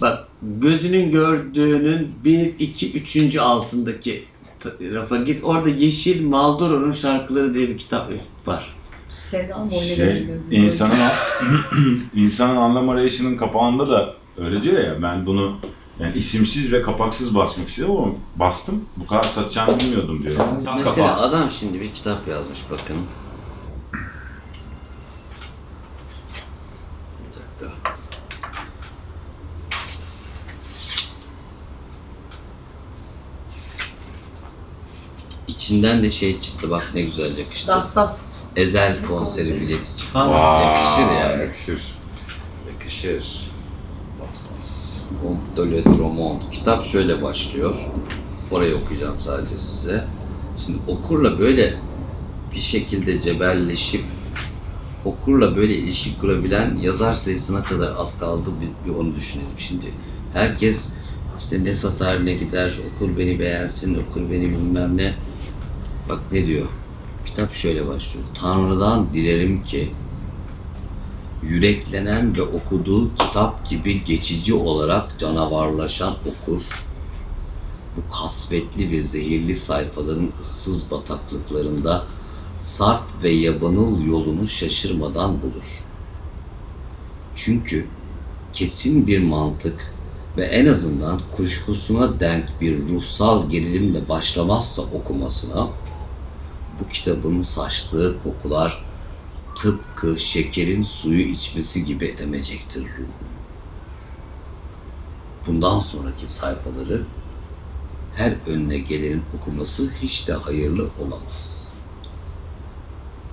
bak 0.00 0.28
gözünün 0.42 1.10
gördüğünün 1.10 2.14
bir, 2.24 2.54
iki, 2.58 2.92
üçüncü 2.92 3.40
altındaki 3.40 4.24
rafa 4.80 5.16
git. 5.16 5.44
Orada 5.44 5.68
Yeşil 5.68 6.26
Maldoror'un 6.26 6.92
şarkıları 6.92 7.54
diye 7.54 7.68
bir 7.68 7.78
kitap 7.78 8.10
var. 8.46 8.75
Boyuna 9.32 9.70
Şey, 9.70 9.96
şey, 9.96 10.26
insanın 10.50 10.94
insanın 12.14 12.56
anlam 12.56 12.88
arayışının 12.88 13.36
kapağında 13.36 13.90
da 13.90 14.14
öyle 14.38 14.62
diyor 14.62 14.84
ya 14.84 15.02
ben 15.02 15.26
bunu 15.26 15.58
yani 16.00 16.18
isimsiz 16.18 16.72
ve 16.72 16.82
kapaksız 16.82 17.34
basmak 17.34 17.68
istedim 17.68 17.90
ama 17.90 18.12
bastım. 18.36 18.84
Bu 18.96 19.06
kadar 19.06 19.22
satacağını 19.22 19.80
bilmiyordum 19.80 20.22
diyor. 20.22 20.40
Mesela 20.76 21.06
Kapak. 21.06 21.24
adam 21.24 21.50
şimdi 21.50 21.80
bir 21.80 21.94
kitap 21.94 22.28
yazmış 22.28 22.58
bakın. 22.70 22.96
Bir 27.20 27.36
dakika. 27.36 27.92
İçinden 35.48 36.02
de 36.02 36.10
şey 36.10 36.40
çıktı 36.40 36.70
bak 36.70 36.90
ne 36.94 37.02
güzel 37.02 37.38
yakıştı. 37.38 37.68
Das 37.68 37.94
das. 37.94 38.25
Ezel 38.56 39.06
konseri 39.08 39.60
bileti 39.60 39.96
çıktı. 39.96 40.18
Aa, 40.18 40.62
yakışır 40.62 41.14
yani. 41.20 41.42
Yakışır. 41.42 41.82
Yakışır. 42.72 43.50
Comte 45.22 45.70
de 45.70 45.76
Letromont. 45.76 46.50
Kitap 46.50 46.84
şöyle 46.84 47.22
başlıyor. 47.22 47.76
Orayı 48.50 48.76
okuyacağım 48.76 49.20
sadece 49.20 49.58
size. 49.58 50.04
Şimdi 50.64 50.78
okurla 50.88 51.38
böyle 51.38 51.74
bir 52.54 52.60
şekilde 52.60 53.20
cebelleşip 53.20 54.04
okurla 55.04 55.56
böyle 55.56 55.74
ilişki 55.74 56.18
kurabilen 56.18 56.76
yazar 56.76 57.14
sayısına 57.14 57.62
kadar 57.62 57.94
az 57.98 58.18
kaldı 58.18 58.50
bir, 58.60 58.90
bir 58.90 58.96
onu 58.96 59.14
düşünelim. 59.14 59.58
Şimdi 59.58 59.86
herkes 60.32 60.88
işte 61.38 61.64
ne 61.64 61.74
satar 61.74 62.26
ne 62.26 62.32
gider, 62.34 62.72
okur 62.94 63.18
beni 63.18 63.38
beğensin, 63.38 63.94
okur 63.94 64.20
beni 64.30 64.48
bilmem 64.48 64.96
ne. 64.96 65.14
Bak 66.08 66.20
ne 66.32 66.46
diyor? 66.46 66.66
Kitap 67.36 67.52
şöyle 67.52 67.86
başlıyor. 67.86 68.26
Tanrı'dan 68.34 69.14
dilerim 69.14 69.64
ki 69.64 69.92
yüreklenen 71.42 72.36
ve 72.36 72.42
okuduğu 72.42 73.14
kitap 73.14 73.70
gibi 73.70 74.04
geçici 74.04 74.54
olarak 74.54 75.18
canavarlaşan 75.18 76.14
okur, 76.14 76.62
bu 77.96 78.14
kasvetli 78.14 78.90
ve 78.90 79.02
zehirli 79.02 79.56
sayfaların 79.56 80.28
ıssız 80.40 80.90
bataklıklarında 80.90 82.04
sarp 82.60 83.22
ve 83.22 83.30
yabanıl 83.30 84.06
yolunu 84.06 84.48
şaşırmadan 84.48 85.42
bulur. 85.42 85.84
Çünkü 87.34 87.86
kesin 88.52 89.06
bir 89.06 89.22
mantık 89.22 89.92
ve 90.36 90.44
en 90.44 90.66
azından 90.66 91.20
kuşkusuna 91.36 92.20
denk 92.20 92.60
bir 92.60 92.88
ruhsal 92.88 93.50
gerilimle 93.50 94.08
başlamazsa 94.08 94.82
okumasına, 94.82 95.68
bu 96.80 96.88
kitabın 96.88 97.42
saçtığı 97.42 98.22
kokular 98.22 98.84
tıpkı 99.56 100.18
şekerin 100.18 100.82
suyu 100.82 101.22
içmesi 101.22 101.84
gibi 101.84 102.06
emecektir 102.06 102.82
ruhu. 102.82 103.26
Bundan 105.46 105.80
sonraki 105.80 106.28
sayfaları 106.28 107.02
her 108.16 108.36
önüne 108.46 108.78
gelenin 108.78 109.22
okuması 109.38 109.90
hiç 110.02 110.28
de 110.28 110.32
hayırlı 110.32 110.88
olamaz. 111.00 111.68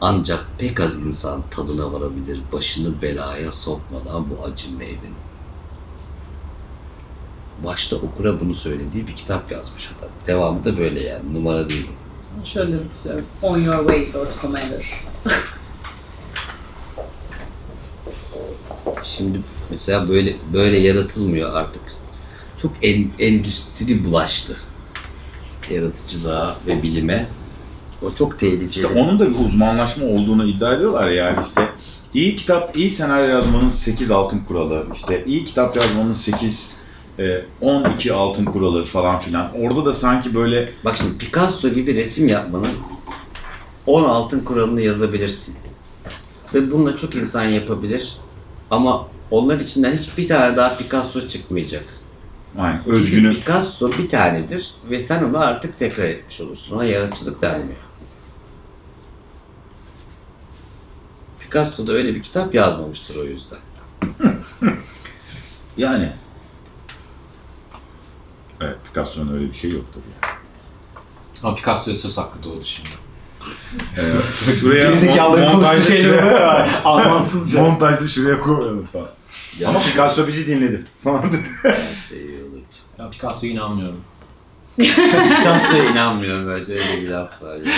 Ancak 0.02 0.46
pek 0.58 0.80
az 0.80 0.96
insan 0.96 1.44
tadına 1.52 1.94
varabilir 1.94 2.42
başını 2.52 3.02
belaya 3.02 3.52
sokmadan 3.52 4.30
bu 4.30 4.44
acı 4.44 4.76
meyvenin. 4.76 5.24
Başta 7.66 7.96
okura 7.96 8.40
bunu 8.40 8.54
söylediği 8.54 9.08
bir 9.08 9.16
kitap 9.16 9.52
yazmış 9.52 9.92
adam. 9.98 10.10
Devamı 10.28 10.64
da 10.64 10.78
böyle 10.78 11.04
yani 11.04 11.34
numara 11.34 11.70
değil. 11.70 11.90
Sana 12.24 12.46
şöyle 12.46 12.72
demek 12.72 12.92
istiyorum. 12.92 13.26
On 13.42 13.58
your 13.58 13.78
way 13.78 14.14
Lord 14.14 14.28
Commander. 14.42 15.04
Şimdi 19.04 19.42
mesela 19.70 20.10
böyle 20.10 20.36
böyle 20.54 20.78
yaratılmıyor 20.80 21.54
artık. 21.54 21.82
Çok 22.58 22.72
en, 22.82 23.08
endüstri 23.20 24.06
bulaştı. 24.06 24.58
Yaratıcılığa 25.72 26.56
ve 26.68 26.84
bilime. 26.84 27.30
O 28.02 28.14
çok 28.14 28.40
tehlikeli. 28.40 28.70
İşte 28.70 28.88
onun 28.88 29.20
da 29.20 29.30
bir 29.30 29.46
uzmanlaşma 29.46 30.06
olduğunu 30.06 30.48
iddia 30.48 30.74
ediyorlar 30.74 31.10
yani 31.10 31.46
işte 31.48 31.70
iyi 32.14 32.36
kitap, 32.36 32.78
iyi 32.78 32.92
senaryo 32.92 33.30
yazmanın 33.30 33.70
8 33.70 34.12
altın 34.12 34.40
kuralı, 34.48 34.86
işte 34.94 35.24
iyi 35.26 35.46
kitap 35.46 35.76
yazmanın 35.76 36.14
8 36.14 36.44
e, 36.44 36.83
12 37.62 38.14
altın 38.14 38.46
kuralı 38.46 38.86
falan 38.86 39.20
filan. 39.20 39.52
Orada 39.62 39.86
da 39.86 39.94
sanki 39.94 40.36
böyle 40.36 40.74
Bak 40.86 40.98
şimdi 40.98 41.18
Picasso 41.18 41.70
gibi 41.70 41.96
resim 41.96 42.28
yapmanın 42.28 42.74
10 43.88 44.04
altın 44.04 44.40
kuralını 44.40 44.82
yazabilirsin. 44.82 45.56
Ve 46.54 46.72
bununla 46.72 46.98
çok 46.98 47.16
insan 47.16 47.44
yapabilir. 47.44 48.18
Ama 48.72 49.08
onlar 49.32 49.60
içinden 49.60 49.94
hiçbir 49.94 50.28
tane 50.28 50.58
daha 50.58 50.78
Picasso 50.78 51.28
çıkmayacak. 51.28 51.86
yani 52.58 52.80
Çünkü 52.84 52.98
özgünü 52.98 53.36
Picasso 53.36 53.92
bir 53.92 54.10
tanedir 54.10 54.72
ve 54.90 55.00
sen 55.00 55.24
onu 55.24 55.40
artık 55.40 55.80
tekrar 55.80 56.04
etmiş 56.04 56.42
olursun. 56.42 56.76
Ona 56.76 56.86
yaratıcılık 56.86 57.42
denmiyor. 57.42 57.80
Picasso 61.40 61.88
da 61.88 61.92
öyle 61.92 62.16
bir 62.16 62.24
kitap 62.24 62.56
yazmamıştır 62.56 63.16
o 63.16 63.24
yüzden. 63.24 63.60
yani 65.78 66.12
Evet, 68.64 68.78
Picasso'nun 68.94 69.34
öyle 69.34 69.46
bir 69.48 69.54
şey 69.54 69.72
yok 69.72 69.86
tabii. 69.94 70.32
Ama 71.44 71.56
Picasso'ya 71.56 71.96
söz 71.96 72.18
hakkı 72.18 72.44
doğdu 72.44 72.64
şimdi. 72.66 72.90
Ee, 73.98 74.02
şuraya 74.60 74.84
Gerizekalıların 74.84 75.52
konuştuğu 75.54 75.58
montajda 75.62 75.82
şeyler 75.96 76.04
şuraya- 76.10 76.26
oluyor 76.26 76.40
ya. 76.68 76.82
Anlamsızca. 76.86 77.62
Montajda 77.62 78.08
şuraya 78.08 78.40
koyalım 78.40 78.86
falan. 78.94 79.10
Ya, 79.60 79.70
Ama 79.70 79.82
Picasso 79.82 80.28
bizi 80.28 80.48
dinledi 80.48 80.84
falan. 81.04 81.24
Ya 83.00 83.10
Picasso'ya 83.10 83.52
inanmıyorum. 83.54 84.02
Picasso'ya 84.78 85.84
inanmıyorum 85.92 86.50
evet 86.52 86.70
öyle 86.70 87.02
bir 87.02 87.10
laf 87.10 87.42
var. 87.42 87.56
ya. 87.56 87.72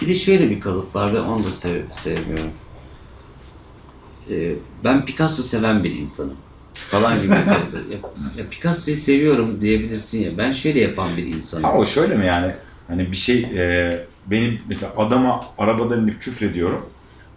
Bir 0.00 0.06
de 0.08 0.14
şöyle 0.14 0.50
bir 0.50 0.60
kalıp 0.60 0.94
var 0.94 1.12
ve 1.14 1.20
onu 1.20 1.44
da 1.44 1.52
sev- 1.52 1.92
sevmiyorum. 1.92 2.50
Ee, 4.30 4.52
ben 4.84 5.04
Picasso 5.04 5.42
seven 5.42 5.84
bir 5.84 5.90
insanım. 5.94 6.36
Falan 6.90 7.22
gibi. 7.22 7.32
Ya, 7.32 7.98
ya 8.36 8.44
Picasso'yu 8.50 8.96
seviyorum 8.96 9.60
diyebilirsin 9.60 10.20
ya. 10.22 10.38
Ben 10.38 10.52
şöyle 10.52 10.80
yapan 10.80 11.08
bir 11.16 11.26
insanım. 11.26 11.64
Ama 11.64 11.74
o 11.78 11.86
şöyle 11.86 12.14
mi 12.14 12.26
yani? 12.26 12.52
Hani 12.88 13.10
bir 13.12 13.16
şey 13.16 13.38
e, 13.56 14.06
benim 14.26 14.60
mesela 14.68 14.92
adama 14.96 15.40
arabadan 15.58 16.02
inip 16.02 16.20
küfrediyorum. 16.20 16.86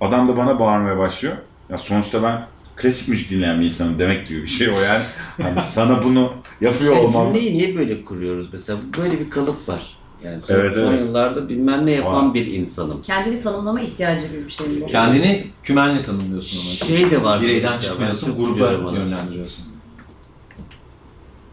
Adam 0.01 0.27
da 0.27 0.37
bana 0.37 0.59
bağırmaya 0.59 0.97
başlıyor. 0.97 1.37
Ya 1.69 1.77
sonuçta 1.77 2.23
ben 2.23 2.47
klasik 2.75 3.07
müzik 3.09 3.29
dinleyen 3.31 3.59
bir 3.59 3.65
insanım 3.65 3.99
demek 3.99 4.27
gibi 4.27 4.41
bir 4.43 4.47
şey 4.47 4.69
o 4.69 4.79
yani. 4.81 5.03
Hani 5.41 5.61
sana 5.63 6.03
bunu 6.03 6.33
yapıyor 6.61 6.93
Yani 6.93 7.05
olmam. 7.05 7.25
cümleyi 7.25 7.53
niye 7.53 7.75
böyle 7.77 8.05
kuruyoruz 8.05 8.49
mesela? 8.53 8.79
Böyle 8.97 9.19
bir 9.19 9.29
kalıp 9.29 9.69
var. 9.69 9.97
Yani 10.23 10.41
son, 10.41 10.55
Evet, 10.55 10.75
son 10.75 10.93
evet. 10.93 10.99
yıllarda 11.07 11.49
bilmem 11.49 11.85
ne 11.85 11.91
yapan 11.91 12.27
Var. 12.27 12.33
bir 12.33 12.45
insanım. 12.45 13.01
Kendini 13.01 13.39
tanımlama 13.39 13.81
ihtiyacı 13.81 14.27
gibi 14.27 14.45
bir 14.45 14.51
şey. 14.51 14.85
Kendini 14.87 15.47
kümenle 15.63 16.03
tanımlıyorsun 16.03 16.59
ama. 16.59 16.69
Şey 16.97 17.11
de 17.11 17.23
var. 17.23 17.41
Bireyden 17.41 17.77
çıkmıyorsun, 17.77 18.35
gruba 18.37 18.71
yönlendiriyorsun. 18.95 19.65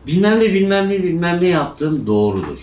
Bilmem 0.07 0.41
ne 0.41 0.55
bilmem 0.55 0.88
ne 0.88 1.03
bilmem 1.03 1.38
ne 1.43 1.49
yaptığım 1.49 2.07
doğrudur. 2.07 2.59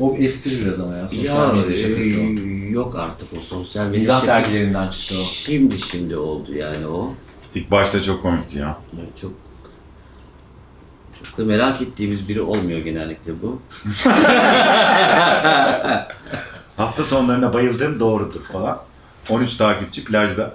O 0.00 0.16
espri 0.18 0.60
biraz 0.64 0.80
ama 0.80 0.96
ya. 0.96 1.08
Sosyal 1.08 1.56
Ya 1.56 1.62
medya 1.62 1.76
şakası 1.76 2.08
o. 2.20 2.22
e, 2.22 2.70
yok 2.70 2.96
artık 2.98 3.28
o 3.38 3.40
sosyal 3.40 3.84
medya 3.84 3.98
Mizah 3.98 4.26
dergilerinden 4.26 4.88
çıktı 4.90 5.14
o. 5.20 5.24
Şimdi 5.24 5.78
şimdi 5.78 6.16
oldu 6.16 6.54
yani 6.54 6.86
o. 6.86 7.14
İlk 7.54 7.70
başta 7.70 8.02
çok 8.02 8.22
komikti 8.22 8.58
ya. 8.58 8.78
Yani 8.98 9.08
Çok 9.20 9.32
çok 11.24 11.38
da 11.38 11.44
merak 11.44 11.82
ettiğimiz 11.82 12.28
biri 12.28 12.40
olmuyor 12.40 12.78
genellikle 12.78 13.42
bu. 13.42 13.62
Hafta 16.76 17.04
sonlarına 17.04 17.54
bayıldığım 17.54 18.00
doğrudur 18.00 18.42
falan. 18.42 18.82
13 19.30 19.56
takipçi 19.56 20.04
plajda. 20.04 20.54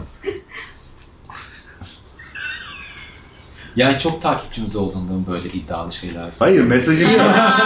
Yani 3.76 4.00
çok 4.00 4.22
takipçimiz 4.22 4.76
olduğundan 4.76 5.28
böyle 5.28 5.50
iddialı 5.50 5.94
şeyler. 5.94 6.26
Hayır 6.40 6.64
mesajın 6.64 7.10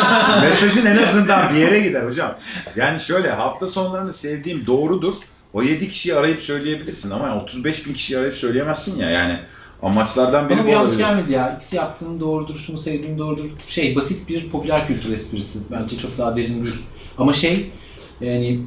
mesajın 0.41 0.85
en 0.85 0.97
azından 1.03 1.53
bir 1.53 1.59
yere 1.59 1.79
gider 1.79 2.05
hocam. 2.05 2.37
Yani 2.75 2.99
şöyle 2.99 3.31
hafta 3.31 3.67
sonlarını 3.67 4.13
sevdiğim 4.13 4.65
doğrudur. 4.65 5.13
O 5.53 5.63
7 5.63 5.89
kişiyi 5.89 6.15
arayıp 6.15 6.39
söyleyebilirsin 6.39 7.11
ama 7.11 7.43
35 7.43 7.85
bin 7.85 7.93
kişiyi 7.93 8.17
arayıp 8.17 8.35
söyleyemezsin 8.35 8.99
ya 8.99 9.09
yani. 9.09 9.39
Amaçlardan 9.81 10.49
biri 10.49 10.57
Bana 10.57 10.63
bu 10.63 10.67
bir 10.67 10.73
yanlış 10.73 10.97
gelmedi 10.97 11.31
ya. 11.31 11.55
X 11.57 11.73
yaptığım 11.73 12.19
doğrudur, 12.19 12.55
şunu 12.55 12.77
sevdiğim 12.79 13.17
doğrudur. 13.17 13.43
Şey 13.69 13.95
basit 13.95 14.29
bir 14.29 14.49
popüler 14.49 14.87
kültür 14.87 15.13
esprisi. 15.13 15.59
Bence 15.71 15.97
çok 15.97 16.17
daha 16.17 16.35
derin 16.35 16.63
değil. 16.65 16.75
Ama 17.17 17.33
şey 17.33 17.71
yani 18.21 18.59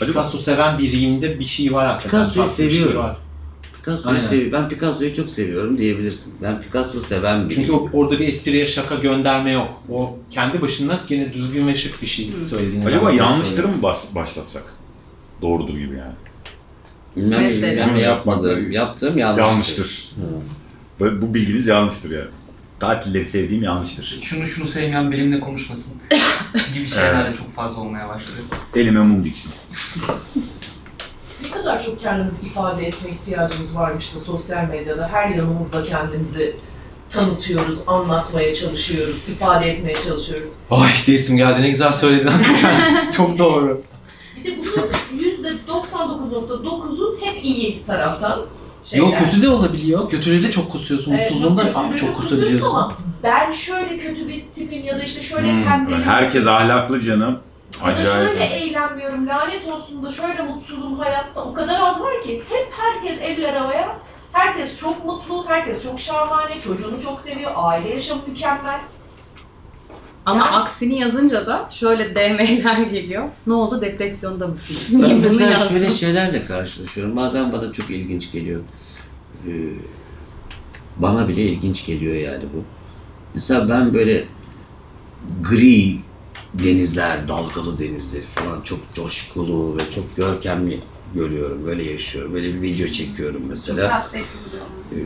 Acaba 0.00 0.12
Picasso 0.22 0.38
seven 0.38 0.78
biriyimde 0.78 1.38
bir 1.40 1.44
şey 1.44 1.72
var 1.72 1.86
hakikaten. 1.86 2.18
Picasso'yu 2.18 2.46
şey 2.46 2.54
seviyorum. 2.70 3.02
var. 3.02 3.16
Picasso'yu 3.84 4.20
seviyorum. 4.20 4.52
Ben 4.52 4.68
Picasso'yu 4.68 5.14
çok 5.14 5.30
seviyorum 5.30 5.78
diyebilirsin. 5.78 6.34
Ben 6.42 6.60
Picasso 6.62 7.00
seven 7.00 7.48
biriyim. 7.50 7.62
Çünkü 7.66 7.72
o- 7.72 7.88
orada 7.92 8.18
bir 8.18 8.28
espriye 8.28 8.66
şaka 8.66 8.94
gönderme 8.94 9.52
yok. 9.52 9.82
O 9.90 10.16
kendi 10.30 10.62
başına 10.62 11.00
gene 11.08 11.32
düzgün 11.32 11.66
ve 11.68 11.74
şık 11.74 12.02
bir 12.02 12.06
şey 12.06 12.30
söylediğiniz 12.50 12.86
acaba 12.88 13.00
zaman 13.04 13.16
yanlıştır 13.16 13.56
söylüyor. 13.56 13.76
mı 13.76 13.82
bas- 13.82 14.14
başlatsak? 14.14 14.64
Doğrudur 15.42 15.74
gibi 15.78 15.96
yani. 15.96 16.12
Bilmem 17.16 17.38
ne 17.40 17.46
Mesela. 17.46 17.72
bilmem 17.72 17.94
ne 17.94 18.00
yapmadığım, 18.00 18.70
yaptığım 18.72 19.18
yanlıştır. 19.18 19.48
Yanlıştır. 19.48 20.10
Böyle, 21.00 21.22
bu 21.22 21.34
bilginiz 21.34 21.66
yanlıştır 21.66 22.10
yani. 22.10 22.28
Tatilleri 22.80 23.26
sevdiğim 23.26 23.62
yanlıştır. 23.62 24.18
Şunu 24.22 24.46
şunu 24.46 24.66
sevmeyen 24.66 25.12
benimle 25.12 25.40
konuşmasın 25.40 25.94
gibi 26.74 26.88
şeyler 26.88 27.30
de 27.32 27.36
çok 27.36 27.54
fazla 27.54 27.80
olmaya 27.82 28.08
başladı. 28.08 28.36
Elime 28.76 29.00
mum 29.00 29.24
diksin. 29.24 29.52
Ne 31.42 31.50
kadar 31.50 31.84
çok 31.84 32.00
kendinizi 32.00 32.46
ifade 32.46 32.86
etme 32.86 33.10
ihtiyacınız 33.10 33.76
varmış 33.76 34.12
bu 34.14 34.24
sosyal 34.24 34.64
medyada. 34.68 35.08
Her 35.08 35.28
yanımızda 35.28 35.84
kendimizi 35.84 36.56
tanıtıyoruz, 37.10 37.78
anlatmaya 37.86 38.54
çalışıyoruz, 38.54 39.16
ifade 39.28 39.70
etmeye 39.70 39.94
çalışıyoruz. 39.94 40.48
Ay 40.70 40.90
desim 41.06 41.36
geldi 41.36 41.62
ne 41.62 41.68
güzel 41.70 41.92
söyledin 41.92 42.26
hakikaten. 42.28 43.10
çok 43.16 43.38
doğru. 43.38 43.82
Bir 44.44 44.44
de 44.44 44.60
bunun 44.76 45.11
%99.9'u 45.68 47.16
hep 47.20 47.44
iyi 47.44 47.84
taraftan 47.86 48.40
şeyler. 48.84 49.06
Yo 49.06 49.12
kötü 49.14 49.42
de 49.42 49.48
olabiliyor. 49.48 50.08
Kötülüğü 50.08 50.42
de 50.42 50.50
çok 50.50 50.72
kusuyorsun. 50.72 51.12
Evet, 51.12 51.20
Mutsuzluğunda 51.30 51.64
çok 51.64 51.74
kusuyorsun 51.90 52.14
kusabiliyorsun. 52.14 52.68
ama 52.76 52.92
Ben 53.22 53.50
şöyle 53.50 53.98
kötü 53.98 54.28
bir 54.28 54.44
tipim 54.54 54.84
ya 54.84 54.98
da 54.98 55.02
işte 55.02 55.20
şöyle 55.22 55.52
Hmm, 55.52 55.64
tembelim. 55.64 56.02
herkes 56.02 56.46
ahlaklı 56.46 57.00
canım. 57.00 57.38
Ya 57.86 57.96
da 57.98 58.04
şöyle 58.04 58.30
Acayip. 58.44 58.52
eğlenmiyorum, 58.62 59.26
lanet 59.26 59.68
olsun 59.68 60.02
da 60.02 60.10
şöyle 60.12 60.42
mutsuzum 60.42 60.98
hayatta. 60.98 61.44
O 61.44 61.54
kadar 61.54 61.80
az 61.80 62.00
var 62.00 62.22
ki. 62.22 62.42
Hep 62.50 62.68
herkes 62.70 63.20
eller 63.22 63.54
havaya. 63.54 63.96
Herkes 64.32 64.76
çok 64.76 65.04
mutlu, 65.04 65.44
herkes 65.48 65.82
çok 65.84 66.00
şahane, 66.00 66.60
çocuğunu 66.60 67.02
çok 67.02 67.20
seviyor, 67.20 67.50
aile 67.54 67.94
yaşamı 67.94 68.20
mükemmel. 68.26 68.80
Ama 70.26 70.46
Yani- 70.46 70.56
aksini 70.56 70.98
yazınca 70.98 71.46
da 71.46 71.68
şöyle 71.70 72.14
DM'ler 72.14 72.80
geliyor. 72.82 73.28
Ne 73.46 73.52
oldu 73.52 73.80
depresyonda 73.80 74.46
mısın? 74.46 74.76
Ben 74.92 74.98
Niye 75.02 75.14
mesela 75.14 75.68
şöyle 75.68 75.90
şeylerle 75.90 76.44
karşılaşıyorum. 76.44 77.16
Bazen 77.16 77.52
bana 77.52 77.72
çok 77.72 77.90
ilginç 77.90 78.32
geliyor. 78.32 78.60
Ee, 79.46 79.50
bana 80.96 81.28
bile 81.28 81.42
ilginç 81.42 81.86
geliyor 81.86 82.14
yani 82.14 82.44
bu. 82.54 82.64
Mesela 83.34 83.68
ben 83.68 83.94
böyle 83.94 84.24
gri 85.42 85.96
denizler, 86.54 87.28
dalgalı 87.28 87.78
denizleri 87.78 88.26
falan 88.26 88.60
çok 88.60 88.78
coşkulu 88.94 89.76
ve 89.76 89.90
çok 89.90 90.16
görkemli 90.16 90.80
görüyorum. 91.14 91.66
Böyle 91.66 91.84
yaşıyorum. 91.84 92.34
Böyle 92.34 92.54
bir 92.54 92.62
video 92.62 92.88
çekiyorum 92.88 93.42
mesela. 93.48 94.02
Ee, 94.92 94.96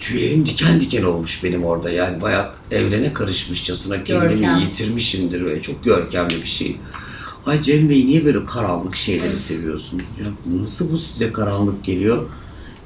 tüylerim 0.00 0.46
diken 0.46 0.80
diken 0.80 1.02
olmuş 1.02 1.44
benim 1.44 1.64
orada. 1.64 1.90
Yani 1.90 2.20
bayağı 2.20 2.50
evrene 2.70 3.12
karışmışçasına 3.12 4.04
kendimi 4.04 4.30
Görkem. 4.40 4.56
yitirmişimdir 4.58 5.46
ve 5.46 5.62
çok 5.62 5.84
görkemli 5.84 6.34
bir 6.34 6.44
şey. 6.46 6.76
Ay 7.46 7.62
Cem 7.62 7.90
Bey 7.90 8.06
niye 8.06 8.24
böyle 8.24 8.44
karanlık 8.44 8.96
şeyleri 8.96 9.36
seviyorsunuz? 9.36 10.04
Ya 10.20 10.26
nasıl 10.60 10.92
bu 10.92 10.98
size 10.98 11.32
karanlık 11.32 11.84
geliyor? 11.84 12.26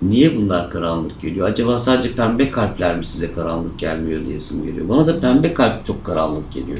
Niye 0.03 0.37
bunlar 0.37 0.71
karanlık 0.71 1.21
geliyor? 1.21 1.49
Acaba 1.49 1.79
sadece 1.79 2.12
pembe 2.14 2.51
kalpler 2.51 2.97
mi 2.97 3.05
size 3.05 3.33
karanlık 3.33 3.79
gelmiyor 3.79 4.27
diyesim 4.27 4.64
geliyor. 4.66 4.88
Bana 4.88 5.07
da 5.07 5.21
pembe 5.21 5.55
kalp 5.55 5.87
çok 5.87 6.05
karanlık 6.05 6.53
geliyor. 6.53 6.79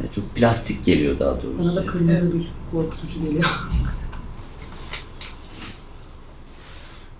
Yani 0.00 0.12
çok 0.14 0.34
plastik 0.36 0.84
geliyor 0.84 1.18
daha 1.18 1.42
doğrusu. 1.42 1.58
Bana 1.68 1.76
da 1.76 1.86
kırmızı 1.86 2.26
gül 2.30 2.42
korkutucu 2.72 3.20
geliyor. 3.24 3.44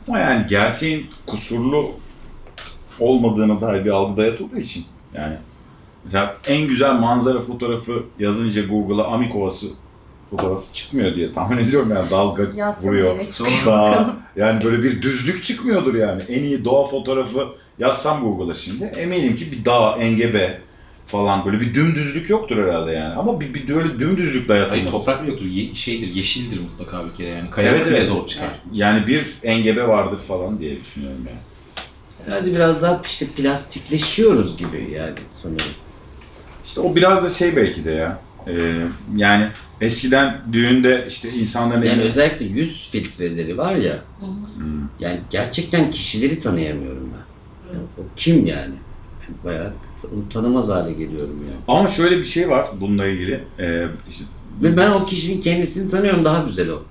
Ama 0.09 0.19
yani 0.19 0.47
gerçeğin 0.47 1.07
kusurlu 1.27 1.91
olmadığına 3.01 3.61
dair 3.61 3.85
bir 3.85 3.91
algı 3.91 4.17
dayatıldığı 4.17 4.59
için 4.59 4.85
yani 5.15 5.35
mesela 6.05 6.37
en 6.49 6.67
güzel 6.69 6.93
manzara 6.95 7.41
fotoğrafı 7.41 8.03
yazınca 8.19 8.63
Google'a 8.67 9.07
Amik 9.07 9.37
Ovası 9.37 9.67
fotoğrafı 10.31 10.73
çıkmıyor 10.73 11.15
diye 11.15 11.33
tahmin 11.33 11.59
ediyorum 11.59 11.91
yani 11.95 12.11
dalga 12.11 12.43
Yazsın 12.57 12.89
vuruyor. 12.89 13.17
Dağ, 13.67 14.17
yani 14.37 14.65
böyle 14.65 14.83
bir 14.83 15.03
düzlük 15.03 15.45
çıkmıyordur 15.45 15.95
yani. 15.95 16.23
En 16.23 16.43
iyi 16.43 16.65
doğa 16.65 16.87
fotoğrafı 16.87 17.49
yazsam 17.79 18.21
Google'a 18.21 18.55
şimdi 18.55 18.85
eminim 18.85 19.37
ki 19.37 19.53
bir 19.53 19.65
dağ, 19.65 19.97
engebe 20.01 20.61
falan 21.07 21.45
böyle 21.47 21.61
bir 21.61 21.75
dümdüzlük 21.75 22.31
yoktur 22.31 22.57
herhalde 22.65 22.93
yani. 22.93 23.15
Ama 23.15 23.41
bir, 23.41 23.55
bir 23.55 23.69
böyle 23.75 23.99
dümdüzlük 23.99 24.49
Hayır 24.49 24.61
dayatılması. 24.63 24.93
toprak 24.93 25.23
mı 25.23 25.29
yoktur? 25.29 25.47
Ye- 25.47 25.75
şeydir, 25.75 26.15
yeşildir 26.15 26.61
mutlaka 26.61 27.05
bir 27.07 27.15
kere 27.15 27.29
yani. 27.29 27.51
Kayalık 27.51 27.81
Evet, 27.83 27.93
evet. 27.97 28.07
zor 28.09 28.27
çıkar. 28.27 28.51
Yani 28.73 29.07
bir 29.07 29.27
engebe 29.43 29.89
vardır 29.89 30.19
falan 30.19 30.59
diye 30.59 30.81
düşünüyorum 30.81 31.21
yani. 31.29 31.39
Hadi 32.31 32.53
biraz 32.55 32.83
daha 32.83 33.01
işte 33.05 33.27
plastikleşiyoruz 33.27 34.57
gibi 34.57 34.91
yani 34.97 35.15
sanırım. 35.33 35.67
İşte 36.65 36.81
o 36.81 36.97
biraz 36.97 37.25
da 37.25 37.31
şey 37.31 37.57
belki 37.57 37.85
de 37.85 37.91
ya. 37.91 38.21
Ee, 38.47 38.87
yani 39.17 39.49
eskiden 39.81 40.41
düğünde 40.53 41.05
işte 41.09 41.31
insanların 41.31 41.83
Yani 41.83 41.89
eline- 42.01 42.03
özellikle 42.09 42.45
yüz 42.47 42.89
filtreleri 42.91 43.59
var 43.59 43.75
ya. 43.75 43.93
Hmm. 44.21 44.29
Yani 45.01 45.21
gerçekten 45.31 45.91
kişileri 45.91 46.39
tanıyamıyorum 46.41 47.11
ben. 47.13 47.75
Yani 47.75 47.85
o 47.99 48.01
kim 48.17 48.47
yani? 48.47 48.75
Bayağı 49.45 49.73
onu 50.15 50.29
tanımaz 50.29 50.69
hale 50.69 50.93
geliyorum 50.93 51.39
yani. 51.49 51.61
Ama 51.69 51.89
şöyle 51.89 52.19
bir 52.19 52.25
şey 52.25 52.51
var 52.51 52.69
bununla 52.81 53.07
ilgili. 53.07 53.41
Ee, 53.59 53.87
işte 54.11 54.25
Ve 54.63 54.77
ben 54.77 54.91
o 54.91 55.07
kişinin 55.07 55.41
kendisini 55.41 55.91
tanıyorum 55.91 56.25
daha 56.25 56.45
güzel 56.45 56.71
o. 56.71 56.83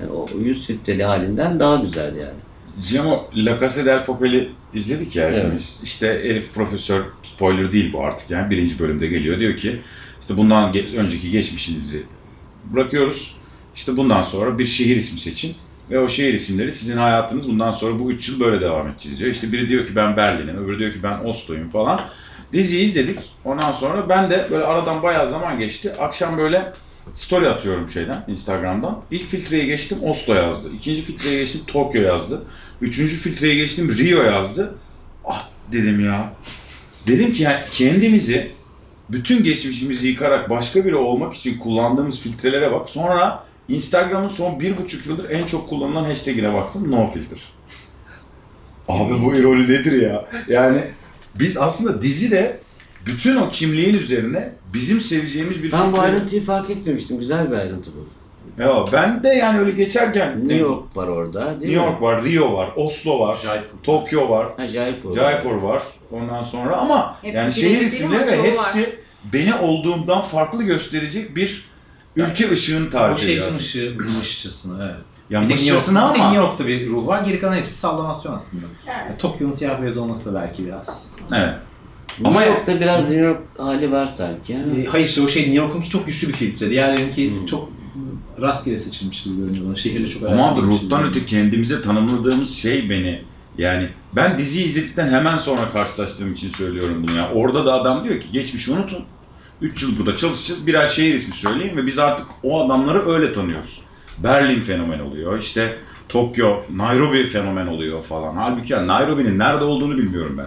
Yani 0.00 0.10
o 0.12 0.26
yüz 0.38 0.66
filtreli 0.66 1.04
halinden 1.04 1.60
daha 1.60 1.76
güzel 1.76 2.16
yani. 2.16 2.38
Cemo 2.80 3.30
La 3.36 3.60
Casa 3.60 3.84
del 3.86 4.04
Papel'i 4.04 4.50
izledik 4.74 5.16
ya 5.16 5.24
Evet. 5.24 5.36
hepimiz. 5.38 5.80
İşte 5.84 6.06
Elif 6.06 6.54
Profesör, 6.54 7.02
spoiler 7.22 7.72
değil 7.72 7.92
bu 7.92 8.04
artık 8.04 8.30
yani 8.30 8.50
birinci 8.50 8.78
bölümde 8.78 9.06
geliyor. 9.06 9.40
Diyor 9.40 9.56
ki 9.56 9.80
işte 10.20 10.36
bundan 10.36 10.72
ge- 10.72 10.96
önceki 10.96 11.30
geçmişinizi 11.30 12.02
bırakıyoruz. 12.64 13.36
İşte 13.74 13.96
bundan 13.96 14.22
sonra 14.22 14.58
bir 14.58 14.64
şehir 14.64 14.96
ismi 14.96 15.20
seçin. 15.20 15.54
Ve 15.90 15.98
o 15.98 16.08
şehir 16.08 16.34
isimleri 16.34 16.72
sizin 16.72 16.96
hayatınız 16.96 17.48
bundan 17.48 17.70
sonra 17.70 17.98
bu 17.98 18.10
üç 18.12 18.28
yıl 18.28 18.40
böyle 18.40 18.60
devam 18.60 18.88
edeceğiz 18.88 19.18
diyor. 19.18 19.30
İşte 19.30 19.52
biri 19.52 19.68
diyor 19.68 19.86
ki 19.86 19.96
ben 19.96 20.16
Berlin'im, 20.16 20.56
öbürü 20.64 20.78
diyor 20.78 20.92
ki 20.92 21.02
ben 21.02 21.18
Oslo'yum 21.24 21.70
falan. 21.70 22.00
Diziyi 22.52 22.84
izledik. 22.86 23.18
Ondan 23.44 23.72
sonra 23.72 24.08
ben 24.08 24.30
de 24.30 24.48
böyle 24.50 24.64
aradan 24.64 25.02
bayağı 25.02 25.28
zaman 25.28 25.58
geçti. 25.58 25.92
Akşam 25.98 26.38
böyle 26.38 26.72
story 27.14 27.48
atıyorum 27.48 27.88
şeyden, 27.88 28.24
Instagram'dan. 28.28 29.02
İlk 29.10 29.28
filtreye 29.28 29.66
geçtim 29.66 29.98
Oslo 30.02 30.34
yazdı. 30.34 30.68
İkinci 30.76 31.02
filtreye 31.02 31.38
geçtim 31.38 31.60
Tokyo 31.66 32.02
yazdı. 32.02 32.42
Üçüncü 32.80 33.14
filtreye 33.16 33.54
geçtim 33.54 33.98
Rio 33.98 34.22
yazdı. 34.22 34.74
Ah 35.24 35.48
dedim 35.72 36.04
ya. 36.04 36.32
Dedim 37.06 37.32
ki 37.32 37.42
yani 37.42 37.58
kendimizi 37.72 38.50
bütün 39.08 39.44
geçmişimizi 39.44 40.08
yıkarak 40.08 40.50
başka 40.50 40.84
biri 40.84 40.96
olmak 40.96 41.34
için 41.34 41.58
kullandığımız 41.58 42.20
filtrelere 42.20 42.72
bak. 42.72 42.88
Sonra 42.88 43.44
Instagram'ın 43.68 44.28
son 44.28 44.60
bir 44.60 44.78
buçuk 44.78 45.06
yıldır 45.06 45.30
en 45.30 45.46
çok 45.46 45.68
kullanılan 45.68 46.04
hashtagine 46.04 46.54
baktım. 46.54 46.90
No 46.90 47.10
filter. 47.12 47.38
Abi 48.88 49.22
bu 49.22 49.34
ironi 49.34 49.62
nedir 49.62 50.02
ya? 50.02 50.28
Yani 50.48 50.80
biz 51.34 51.56
aslında 51.56 52.02
dizide 52.02 52.60
bütün 53.06 53.36
o 53.36 53.48
kimliğin 53.48 53.94
üzerine 53.98 54.52
bizim 54.74 55.00
seveceğimiz 55.00 55.62
bir 55.62 55.72
Ben 55.72 55.92
bu 55.92 56.00
ayrıntıyı 56.00 56.42
fark 56.42 56.70
etmemiştim. 56.70 57.18
Güzel 57.18 57.50
bir 57.50 57.56
ayrıntı 57.56 57.90
bu. 57.96 58.08
Ya 58.62 58.84
ben 58.92 59.22
de 59.22 59.28
yani 59.28 59.58
öyle 59.58 59.70
geçerken 59.70 60.40
New 60.40 60.54
York 60.54 60.96
var 60.96 61.08
orada 61.08 61.46
değil 61.46 61.72
New 61.72 61.72
York 61.72 62.00
mi? 62.00 62.06
var, 62.06 62.24
Rio 62.24 62.54
var, 62.56 62.70
Oslo 62.76 63.20
var, 63.20 63.36
Jaipur. 63.36 63.78
Tokyo 63.82 64.28
var, 64.30 64.46
Ha, 64.56 64.66
Jaipur. 64.68 65.14
Jaipur 65.14 65.54
var. 65.54 65.82
Ondan 66.12 66.42
sonra 66.42 66.76
ama 66.76 67.16
Hepsi 67.22 67.36
yani 67.38 67.50
birebir 67.56 67.60
şehir 67.74 67.80
isimleri 67.86 68.22
ve 68.22 68.36
çoğu 68.36 68.44
hepsi 68.44 68.96
beni 69.32 69.54
olduğumdan 69.54 70.20
farklı 70.20 70.62
gösterecek 70.62 71.36
bir 71.36 71.64
ülke 72.16 72.50
ışığını 72.50 72.86
O 72.86 72.90
tarif 72.90 73.22
ediyor. 73.24 73.46
şehrin 73.46 73.58
ışığı, 73.58 73.96
mışçasına 74.18 74.84
evet. 74.84 74.96
Ya 75.30 75.40
Bir 75.42 75.48
tek 75.48 75.56
New, 75.56 75.72
mışçasına 75.72 76.00
York, 76.00 76.10
bir 76.10 76.14
tek 76.14 76.22
ama 76.22 76.30
New 76.32 76.46
York'ta 76.46 76.66
bir 76.66 76.88
ruh 76.88 77.06
var. 77.06 77.24
Geri 77.24 77.40
kalan 77.40 77.54
hepsi 77.56 77.74
sallamasyon 77.74 78.32
aslında. 78.34 78.66
Yani 78.86 79.16
Tokyo'nun 79.18 79.52
siyah 79.52 79.82
beyaz 79.82 79.96
olması 79.96 80.34
da 80.34 80.40
belki 80.40 80.66
biraz. 80.66 81.10
evet. 81.32 81.54
New 82.18 82.28
Ama- 82.28 82.44
York'ta 82.44 82.80
biraz 82.80 83.08
New 83.10 83.24
York 83.26 83.40
hali 83.58 83.92
var 83.92 84.06
sanki. 84.06 84.52
Ee, 84.52 84.86
hayır 84.86 85.06
işte 85.06 85.20
o 85.22 85.28
şey 85.28 85.42
New 85.42 85.56
York'unki 85.58 85.90
çok 85.90 86.06
güçlü 86.06 86.28
bir 86.28 86.32
filtre. 86.32 86.70
Diğerlerinki 86.70 87.30
Hmm. 87.30 87.46
çok 87.46 87.68
rastgele 88.40 88.78
seçilmiş 88.78 89.22
gibi 89.22 89.36
görünüyor 89.36 89.66
bana. 89.66 89.76
Şehirle 89.76 90.08
çok 90.08 90.22
Ama 90.22 90.48
abi 90.50 90.60
şey 90.60 90.68
ruhtan 90.68 91.04
öte 91.04 91.24
kendimize 91.24 91.82
tanımladığımız 91.82 92.54
şey 92.56 92.90
beni 92.90 93.22
yani 93.58 93.88
ben 94.16 94.38
diziyi 94.38 94.64
izledikten 94.66 95.08
hemen 95.08 95.38
sonra 95.38 95.70
karşılaştığım 95.72 96.32
için 96.32 96.48
söylüyorum 96.48 97.06
bunu 97.08 97.16
ya. 97.16 97.30
Orada 97.34 97.66
da 97.66 97.74
adam 97.74 98.04
diyor 98.04 98.20
ki 98.20 98.26
geçmişi 98.32 98.72
unutun. 98.72 99.04
3 99.60 99.82
yıl 99.82 99.98
burada 99.98 100.16
çalışacağız. 100.16 100.66
Birer 100.66 100.86
şehir 100.86 101.14
ismi 101.14 101.34
söyleyin 101.34 101.76
ve 101.76 101.86
biz 101.86 101.98
artık 101.98 102.26
o 102.42 102.66
adamları 102.66 103.08
öyle 103.12 103.32
tanıyoruz. 103.32 103.82
Berlin 104.18 104.60
fenomen 104.62 105.00
oluyor. 105.00 105.38
işte 105.38 105.76
Tokyo, 106.08 106.62
Nairobi 106.76 107.26
fenomen 107.26 107.66
oluyor 107.66 108.02
falan. 108.02 108.36
Halbuki 108.36 108.72
yani 108.72 108.86
Nairobi'nin 108.86 109.38
nerede 109.38 109.64
olduğunu 109.64 109.98
bilmiyorum 109.98 110.38
ben. 110.38 110.46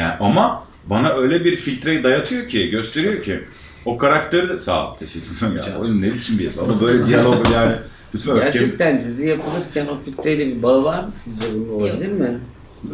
Yani 0.00 0.14
ama 0.20 0.64
bana 0.86 1.08
öyle 1.12 1.44
bir 1.44 1.56
filtreyi 1.56 2.02
dayatıyor 2.02 2.48
ki, 2.48 2.68
gösteriyor 2.68 3.22
ki 3.22 3.40
o 3.84 3.98
karakteri 3.98 4.48
de 4.48 4.58
sağ 4.58 4.90
ol 4.92 4.96
teşekkür 4.96 5.36
ederim 5.36 5.56
ya. 5.56 5.78
Oğlum 5.78 6.02
ne 6.02 6.14
biçim 6.14 6.38
bir 6.38 6.58
ama 6.62 6.80
böyle 6.80 7.06
diyalog 7.06 7.50
yani 7.52 7.74
lütfen 8.14 8.36
öfkem 8.36 8.52
Gerçekten 8.52 9.00
dizi 9.00 9.28
yapılırken 9.28 9.86
o 9.86 10.04
filtreyle 10.04 10.46
bir 10.46 10.62
bağı 10.62 10.84
var 10.84 11.04
mı 11.04 11.12
sizce 11.12 11.46
bunun 11.54 11.68
olabilir 11.68 12.12
mi? 12.12 12.38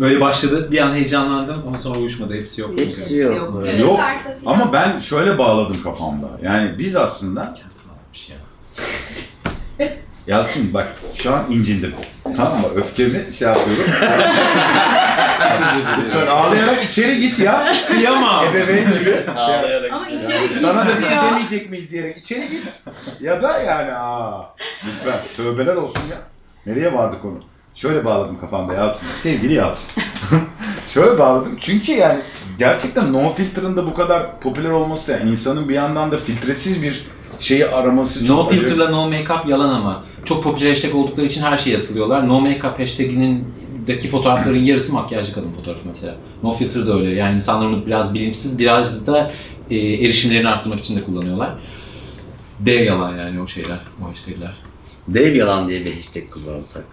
Öyle 0.00 0.20
başladı. 0.20 0.68
Bir 0.70 0.78
an 0.78 0.94
heyecanlandım 0.94 1.62
ama 1.66 1.78
sonra 1.78 1.98
uyuşmadı. 1.98 2.34
Hepsi 2.34 2.60
yok. 2.60 2.70
Hepsi 2.78 3.16
yok. 3.16 3.36
yok. 3.36 3.62
Evet. 3.62 3.80
Yok 3.80 4.00
ama 4.46 4.72
ben 4.72 4.98
şöyle 4.98 5.38
bağladım 5.38 5.82
kafamda. 5.82 6.28
Yani 6.42 6.78
biz 6.78 6.96
aslında. 6.96 7.54
Yalçın 10.28 10.74
bak 10.74 10.88
şu 11.14 11.34
an 11.34 11.46
incindim. 11.50 11.94
Tamam 12.36 12.60
mı? 12.60 12.68
Öfkemi 12.74 13.32
şey 13.32 13.48
yapıyorum. 13.48 13.84
Lütfen 16.02 16.26
ağlayarak 16.26 16.84
içeri 16.84 17.20
git 17.20 17.38
ya. 17.38 17.74
Kıyamam. 17.86 18.46
Ebeveyn 18.46 18.92
gibi. 18.98 19.24
Ama 19.92 20.08
içeri 20.08 20.54
Sana 20.60 20.88
da 20.88 20.98
bir 20.98 21.02
şey 21.02 21.16
demeyecek 21.16 21.70
miyiz 21.70 21.92
diyerek 21.92 22.16
içeri 22.16 22.48
git. 22.48 22.82
Ya 23.20 23.42
da 23.42 23.58
yani 23.58 23.92
aa. 23.92 24.54
Lütfen 24.86 25.20
tövbeler 25.36 25.74
olsun 25.74 26.02
ya. 26.10 26.16
Nereye 26.66 26.94
vardık 26.94 27.24
onu? 27.24 27.40
Şöyle 27.74 28.04
bağladım 28.04 28.40
kafamda 28.40 28.74
Yalçın. 28.74 29.06
Sevgili 29.22 29.54
Yalçın. 29.54 29.90
Şöyle 30.94 31.18
bağladım 31.18 31.56
çünkü 31.60 31.92
yani 31.92 32.20
gerçekten 32.58 33.12
no 33.12 33.32
filter'ın 33.32 33.76
da 33.76 33.86
bu 33.86 33.94
kadar 33.94 34.40
popüler 34.40 34.70
olması 34.70 35.08
da 35.08 35.12
yani 35.12 35.30
insanın 35.30 35.68
bir 35.68 35.74
yandan 35.74 36.12
da 36.12 36.16
filtresiz 36.18 36.82
bir 36.82 37.06
şeyi 37.40 37.66
araması 37.66 38.26
çok 38.26 38.36
No 38.36 38.48
filter'la 38.48 38.88
no 38.88 39.10
make-up 39.10 39.50
yalan 39.50 39.68
ama. 39.68 40.04
Çok 40.24 40.44
popüler 40.44 40.68
hashtag 40.70 40.94
oldukları 40.94 41.26
için 41.26 41.42
her 41.42 41.58
şeyi 41.58 41.78
atılıyorlar. 41.78 42.28
No 42.28 42.40
make-up 42.40 42.78
hashtag'inin 42.78 43.54
daki 43.86 44.08
fotoğrafların 44.08 44.58
yarısı 44.58 44.92
makyajlı 44.92 45.34
kadın 45.34 45.52
fotoğrafı 45.52 45.80
mesela. 45.88 46.14
No 46.42 46.52
filter 46.52 46.86
de 46.86 46.92
öyle. 46.92 47.14
Yani 47.14 47.34
insanlar 47.34 47.66
onu 47.66 47.86
biraz 47.86 48.14
bilinçsiz, 48.14 48.58
biraz 48.58 49.06
da 49.06 49.32
e, 49.70 49.76
erişimlerini 49.76 50.48
arttırmak 50.48 50.80
için 50.80 50.96
de 50.96 51.04
kullanıyorlar. 51.04 51.50
Dev 52.60 52.84
yalan 52.84 53.16
yani 53.16 53.40
o 53.40 53.46
şeyler, 53.46 53.78
o 54.02 54.10
hashtagler. 54.10 54.52
Dev 55.08 55.34
yalan 55.34 55.68
diye 55.68 55.84
bir 55.84 55.94
hashtag 55.94 56.30
kullansak. 56.30 56.84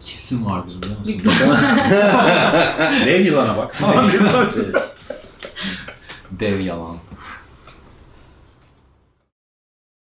Kesin 0.00 0.44
vardır 0.46 0.74
biliyor 0.82 0.98
musun? 0.98 1.22
Dev 3.06 3.24
yılana 3.24 3.56
bak. 3.56 3.76
Dev 6.30 6.60
yalan. 6.60 6.96